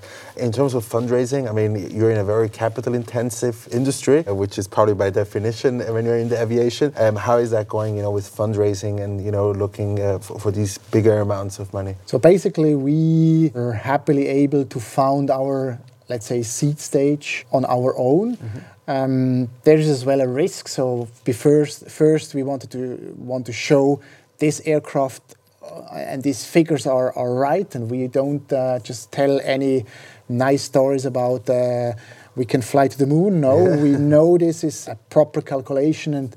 In 0.46 0.52
terms 0.52 0.74
of 0.78 0.84
fundraising, 0.96 1.44
I 1.52 1.54
mean, 1.60 1.72
you're 1.98 2.12
in 2.16 2.20
a 2.26 2.28
very 2.36 2.50
capital-intensive 2.50 3.58
industry, 3.80 4.20
uh, 4.28 4.34
which 4.42 4.56
is 4.62 4.68
probably 4.68 4.96
by 5.04 5.10
definition 5.24 5.72
uh, 5.82 5.86
when 5.94 6.06
you're 6.06 6.22
in 6.26 6.30
the 6.30 6.40
aviation. 6.46 6.88
Um, 6.98 7.16
how 7.16 7.38
is 7.44 7.50
that 7.52 7.68
going, 7.68 7.92
you 7.98 8.04
know, 8.06 8.12
with 8.20 8.28
fundraising 8.42 8.96
and 9.04 9.14
you 9.26 9.32
know 9.32 9.48
looking 9.64 9.92
uh, 10.00 10.20
for, 10.26 10.40
for 10.40 10.52
these 10.52 10.74
bigger 10.96 11.16
amounts 11.28 11.56
of 11.60 11.74
money? 11.74 11.96
So 12.06 12.16
basically, 12.20 12.74
we 12.76 13.52
were 13.56 13.74
happily 13.74 14.26
able 14.44 14.64
to 14.74 14.80
found 14.80 15.30
our, 15.32 15.80
let's 16.08 16.26
say, 16.26 16.44
seed 16.44 16.80
stage 16.80 17.46
on 17.52 17.66
our 17.66 17.96
own. 17.98 18.38
Um, 18.88 19.50
there 19.64 19.78
is 19.78 19.90
as 19.90 20.06
well 20.06 20.22
a 20.22 20.28
risk. 20.28 20.68
So 20.68 21.08
first, 21.34 21.90
first 21.90 22.36
we 22.36 22.44
wanted 22.44 22.72
to 22.72 23.16
want 23.18 23.46
to 23.48 23.54
show 23.54 24.02
this 24.38 24.62
aircraft 24.66 25.36
uh, 25.64 25.96
and 25.96 26.22
these 26.22 26.46
figures 26.46 26.86
are, 26.86 27.12
are 27.18 27.34
right, 27.34 27.74
and 27.74 27.90
we 27.90 28.08
don't 28.08 28.52
uh, 28.54 28.80
just 28.80 29.12
tell 29.12 29.40
any 29.44 29.86
nice 30.30 30.64
stories 30.64 31.06
about 31.06 31.50
uh, 31.50 31.94
we 32.36 32.46
can 32.46 32.62
fly 32.62 32.88
to 32.88 32.98
the 32.98 33.08
moon. 33.08 33.42
No, 33.42 33.64
we 33.82 33.90
know 33.90 34.38
this 34.38 34.64
is 34.64 34.88
a 34.88 34.96
proper 35.10 35.42
calculation 35.42 36.14
and 36.14 36.36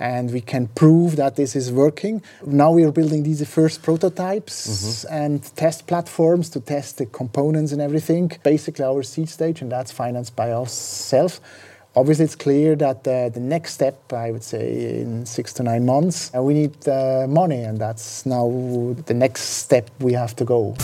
and 0.00 0.32
we 0.32 0.40
can 0.40 0.66
prove 0.68 1.16
that 1.16 1.36
this 1.36 1.54
is 1.54 1.70
working. 1.70 2.22
Now 2.44 2.72
we 2.72 2.82
are 2.84 2.90
building 2.90 3.22
these 3.22 3.46
first 3.46 3.82
prototypes 3.82 5.04
and 5.04 5.44
test 5.54 5.86
platforms 5.86 6.48
to 6.50 6.60
test 6.60 6.98
the 6.98 7.06
components 7.06 7.70
and 7.70 7.82
everything. 7.82 8.32
Basically, 8.42 8.84
our 8.84 9.02
seed 9.02 9.28
stage, 9.28 9.60
and 9.60 9.70
that's 9.70 9.92
financed 9.92 10.34
by 10.34 10.52
ourselves. 10.52 11.40
Obviously, 11.94 12.24
it's 12.24 12.36
clear 12.36 12.76
that 12.76 13.06
uh, 13.06 13.28
the 13.28 13.40
next 13.40 13.74
step, 13.74 14.12
I 14.12 14.30
would 14.30 14.44
say, 14.44 15.00
in 15.00 15.26
six 15.26 15.52
to 15.54 15.62
nine 15.62 15.84
months, 15.84 16.30
uh, 16.34 16.42
we 16.42 16.54
need 16.54 16.88
uh, 16.88 17.26
money, 17.28 17.62
and 17.62 17.78
that's 17.78 18.24
now 18.24 18.94
the 19.06 19.14
next 19.14 19.42
step 19.42 19.90
we 20.00 20.14
have 20.14 20.34
to 20.36 20.44
go. 20.44 20.76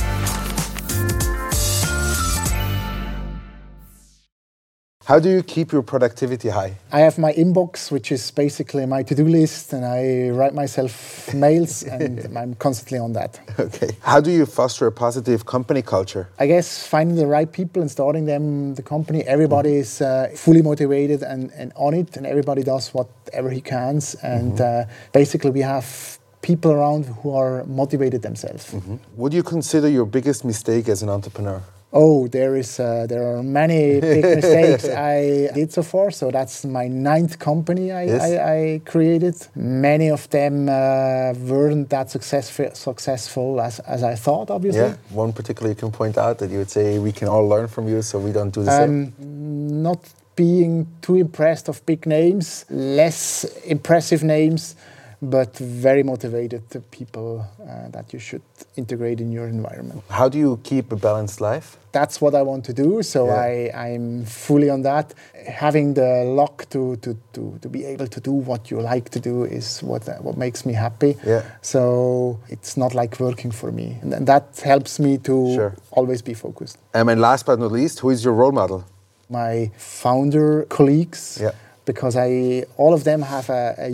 How 5.07 5.21
do 5.21 5.31
you 5.31 5.45
keep 5.45 5.71
your 5.71 5.83
productivity 5.83 6.49
high? 6.49 6.79
I 6.91 6.99
have 6.99 7.17
my 7.17 7.33
inbox, 7.35 7.93
which 7.93 8.11
is 8.11 8.33
basically 8.33 8.85
my 8.87 9.05
to-do 9.05 9.25
list, 9.25 9.73
and 9.73 9.85
I 9.85 10.31
write 10.31 10.53
myself 10.53 11.33
mails, 11.35 11.85
and 11.85 12.37
I'm 12.37 12.55
constantly 12.55 12.99
on 12.99 13.13
that. 13.13 13.39
Okay. 13.57 13.91
How 14.01 14.21
do 14.21 14.33
you 14.33 14.45
foster 14.47 14.85
a 14.89 14.91
positive 14.91 15.47
company 15.47 15.81
culture? 15.81 16.29
I 16.41 16.49
guess 16.49 16.85
finding 16.85 17.15
the 17.15 17.29
right 17.29 17.51
people 17.51 17.83
and 17.83 17.89
starting 17.89 18.25
them 18.25 18.75
the 18.75 18.83
company. 18.83 19.23
Everybody 19.23 19.77
is 19.77 20.01
uh, 20.01 20.33
fully 20.35 20.61
motivated 20.61 21.23
and, 21.23 21.53
and 21.53 21.73
on 21.77 21.95
it, 21.95 22.17
and 22.17 22.27
everybody 22.27 22.65
does 22.65 22.93
whatever 22.93 23.49
he 23.49 23.61
can. 23.61 24.01
And 24.25 24.61
uh, 24.61 24.87
basically, 25.13 25.53
we 25.53 25.61
have 25.61 26.19
people 26.43 26.73
around 26.73 27.05
who 27.23 27.33
are 27.33 27.65
motivated 27.67 28.23
themselves. 28.23 28.73
Mm-hmm. 28.73 28.97
What 29.15 29.31
do 29.31 29.37
you 29.37 29.45
consider 29.45 29.89
your 29.89 30.05
biggest 30.05 30.45
mistake 30.45 30.89
as 30.89 31.03
an 31.03 31.11
entrepreneur? 31.11 31.63
Oh, 31.99 32.29
there 32.29 32.59
is 32.59 32.79
uh, 32.79 33.07
there 33.09 33.25
are 33.33 33.43
many 33.43 34.01
big 34.15 34.25
mistakes 34.25 34.85
I 34.85 35.49
did 35.55 35.73
so 35.73 35.83
far. 35.83 36.11
So 36.11 36.31
that's 36.31 36.65
my 36.65 36.89
ninth 36.89 37.39
company 37.39 37.91
I, 37.93 38.05
Yes. 38.05 38.23
I, 38.23 38.55
I 38.55 38.81
created. 38.85 39.35
Many 39.55 40.11
of 40.11 40.29
them 40.31 40.69
uh, 40.69 41.33
weren't 41.51 41.89
that 41.89 42.11
successful 42.11 42.71
successful 42.75 43.61
as, 43.61 43.81
as 43.81 44.03
I 44.03 44.15
thought. 44.17 44.51
Obviously, 44.51 44.83
Yeah, 44.83 44.97
one 45.25 45.33
particular 45.33 45.69
you 45.71 45.77
can 45.77 45.91
point 45.91 46.17
out 46.19 46.39
that 46.39 46.51
you 46.51 46.59
would 46.59 46.71
say 46.71 46.99
we 46.99 47.13
can 47.13 47.29
all 47.29 47.49
learn 47.49 47.69
from 47.69 47.89
you, 47.89 48.03
so 48.03 48.19
we 48.19 48.33
don't 48.33 48.53
do 48.55 48.63
the 48.65 48.71
same. 48.71 49.13
um, 49.19 49.83
not 49.83 49.99
being 50.37 50.87
too 51.01 51.15
impressed 51.17 51.69
of 51.69 51.81
big 51.87 52.05
names, 52.07 52.67
less 52.69 53.45
impressive 53.65 54.23
names, 54.23 54.77
but 55.23 55.57
very 55.59 56.03
motivated 56.03 56.63
people 56.91 57.47
uh, 57.63 57.89
that 57.91 58.13
you 58.13 58.19
should 58.19 58.43
integrate 58.77 59.21
in 59.21 59.33
your 59.33 59.49
environment. 59.49 60.03
How 60.11 60.29
do 60.29 60.39
you 60.39 60.59
keep 60.63 60.93
a 60.93 60.97
balanced 60.97 61.41
life? 61.41 61.79
That's 61.93 62.21
what 62.21 62.35
I 62.35 62.43
want 62.43 62.65
to 62.67 62.73
do, 62.75 63.03
so 63.03 63.27
Yeah. 63.27 63.35
I, 63.35 63.71
I'm 63.75 64.25
fully 64.27 64.69
on 64.69 64.83
that. 64.83 65.15
Having 65.47 65.95
the 65.95 66.25
luck 66.25 66.69
to, 66.71 66.97
to, 66.97 67.17
to, 67.33 67.59
to 67.63 67.69
be 67.69 67.85
able 67.87 68.07
to 68.09 68.21
do 68.21 68.33
what 68.33 68.71
you 68.71 68.81
like 68.81 69.09
to 69.11 69.21
do 69.21 69.45
is 69.45 69.83
what, 69.83 70.07
uh, 70.09 70.15
what 70.17 70.37
makes 70.37 70.67
me 70.67 70.75
happy. 70.75 71.17
Yeah. 71.25 71.43
So 71.63 72.39
it's 72.49 72.77
not 72.77 72.95
like 72.95 73.19
working 73.19 73.51
for 73.51 73.73
me. 73.73 73.99
And 74.03 74.27
that 74.27 74.61
helps 74.65 74.99
me 75.01 75.17
to 75.19 75.55
Sure. 75.55 75.75
always 75.93 76.21
be 76.23 76.35
focused. 76.35 76.77
Um, 76.95 77.09
and 77.09 77.21
last 77.21 77.47
but 77.47 77.59
not 77.59 77.73
least, 77.73 78.01
who 78.01 78.11
is 78.11 78.23
your 78.25 78.35
role 78.35 78.53
model? 78.53 78.85
my 79.29 79.69
founder 79.77 80.65
colleagues 80.69 81.39
Yeah. 81.43 81.51
Because 81.87 82.17
I 82.17 82.65
all 82.77 82.93
of 82.93 83.05
them 83.05 83.23
have 83.23 83.49
a, 83.49 83.75
a, 83.79 83.91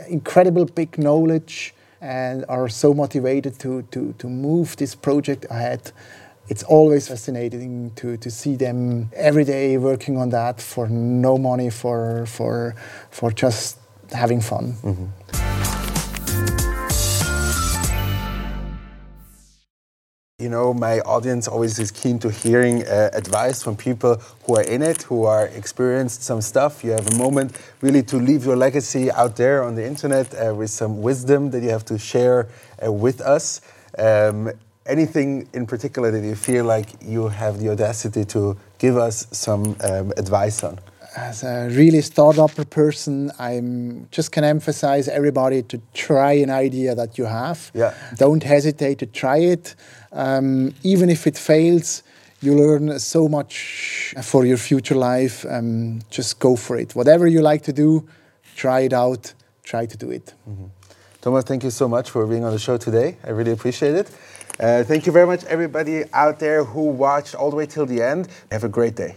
a 0.00 0.08
incredible 0.08 0.64
big 0.64 0.98
knowledge 0.98 1.74
and 2.02 2.44
are 2.48 2.68
so 2.68 2.92
motivated 2.92 3.58
to, 3.60 3.82
to, 3.92 4.12
to 4.18 4.28
move 4.28 4.76
this 4.76 4.94
project 4.94 5.46
ahead. 5.48 5.92
It's 6.48 6.64
always 6.64 7.06
fascinating 7.06 7.92
to, 7.94 8.16
to 8.16 8.30
see 8.30 8.56
them 8.56 9.10
every 9.14 9.44
day 9.44 9.78
working 9.78 10.18
on 10.18 10.30
that 10.30 10.60
for 10.60 10.88
no 10.88 11.38
money, 11.38 11.70
for, 11.70 12.26
for, 12.26 12.74
for 13.10 13.30
just 13.30 13.78
having 14.10 14.40
fun. 14.40 14.72
Mm-hmm. 14.82 15.51
You 20.42 20.48
know, 20.48 20.74
my 20.74 20.98
audience 21.02 21.46
always 21.46 21.78
is 21.78 21.92
keen 21.92 22.18
to 22.18 22.28
hearing 22.28 22.82
uh, 22.82 23.10
advice 23.12 23.62
from 23.62 23.76
people 23.76 24.20
who 24.44 24.56
are 24.56 24.64
in 24.64 24.82
it, 24.82 25.02
who 25.02 25.24
are 25.24 25.46
experienced 25.46 26.24
some 26.24 26.40
stuff. 26.40 26.82
You 26.82 26.90
have 26.90 27.06
a 27.12 27.16
moment 27.16 27.56
really 27.80 28.02
to 28.02 28.16
leave 28.16 28.44
your 28.44 28.56
legacy 28.56 29.08
out 29.12 29.36
there 29.36 29.62
on 29.62 29.76
the 29.76 29.86
internet 29.86 30.34
uh, 30.34 30.52
with 30.52 30.70
some 30.70 31.00
wisdom 31.00 31.50
that 31.52 31.62
you 31.62 31.70
have 31.70 31.84
to 31.84 31.96
share 31.96 32.48
uh, 32.84 32.90
with 32.90 33.20
us. 33.20 33.60
Um, 33.96 34.50
anything 34.84 35.46
in 35.52 35.64
particular 35.64 36.10
that 36.10 36.24
you 36.26 36.34
feel 36.34 36.64
like 36.64 36.88
you 37.00 37.28
have 37.28 37.60
the 37.60 37.68
audacity 37.68 38.24
to 38.24 38.56
give 38.78 38.96
us 38.96 39.28
some 39.30 39.76
um, 39.84 40.12
advice 40.16 40.64
on? 40.64 40.80
As 41.16 41.42
a 41.42 41.68
really 41.70 42.00
startup 42.00 42.54
person, 42.70 43.30
I'm 43.38 44.08
just 44.10 44.32
can 44.32 44.44
emphasize 44.44 45.08
everybody 45.08 45.62
to 45.62 45.80
try 45.94 46.32
an 46.32 46.50
idea 46.50 46.94
that 46.94 47.18
you 47.18 47.24
have. 47.24 47.70
Yeah. 47.74 47.94
Don't 48.16 48.42
hesitate 48.42 48.98
to 49.00 49.06
try 49.06 49.38
it. 49.38 49.74
Um, 50.12 50.74
even 50.82 51.10
if 51.10 51.26
it 51.26 51.36
fails, 51.36 52.02
you 52.40 52.54
learn 52.54 52.98
so 52.98 53.28
much 53.28 54.14
for 54.22 54.44
your 54.44 54.56
future 54.56 54.96
life. 54.96 55.46
Um, 55.48 56.02
just 56.10 56.38
go 56.38 56.56
for 56.56 56.76
it. 56.76 56.94
Whatever 56.94 57.26
you 57.26 57.40
like 57.40 57.62
to 57.62 57.72
do, 57.72 58.08
try 58.56 58.80
it 58.80 58.92
out. 58.92 59.34
Try 59.62 59.86
to 59.86 59.96
do 59.96 60.10
it. 60.10 60.34
Thomas, 61.20 61.44
thank 61.44 61.62
you 61.62 61.70
so 61.70 61.88
much 61.88 62.10
for 62.10 62.26
being 62.26 62.44
on 62.44 62.52
the 62.52 62.58
show 62.58 62.76
today. 62.76 63.16
I 63.24 63.30
really 63.30 63.52
appreciate 63.52 63.94
it. 63.94 64.10
Uh, 64.58 64.82
thank 64.84 65.06
you 65.06 65.12
very 65.12 65.26
much, 65.26 65.44
everybody 65.44 66.04
out 66.12 66.38
there 66.38 66.64
who 66.64 66.82
watched 66.82 67.34
all 67.34 67.50
the 67.50 67.56
way 67.56 67.66
till 67.66 67.86
the 67.86 68.02
end. 68.02 68.28
Have 68.50 68.64
a 68.64 68.68
great 68.68 68.96
day. 68.96 69.16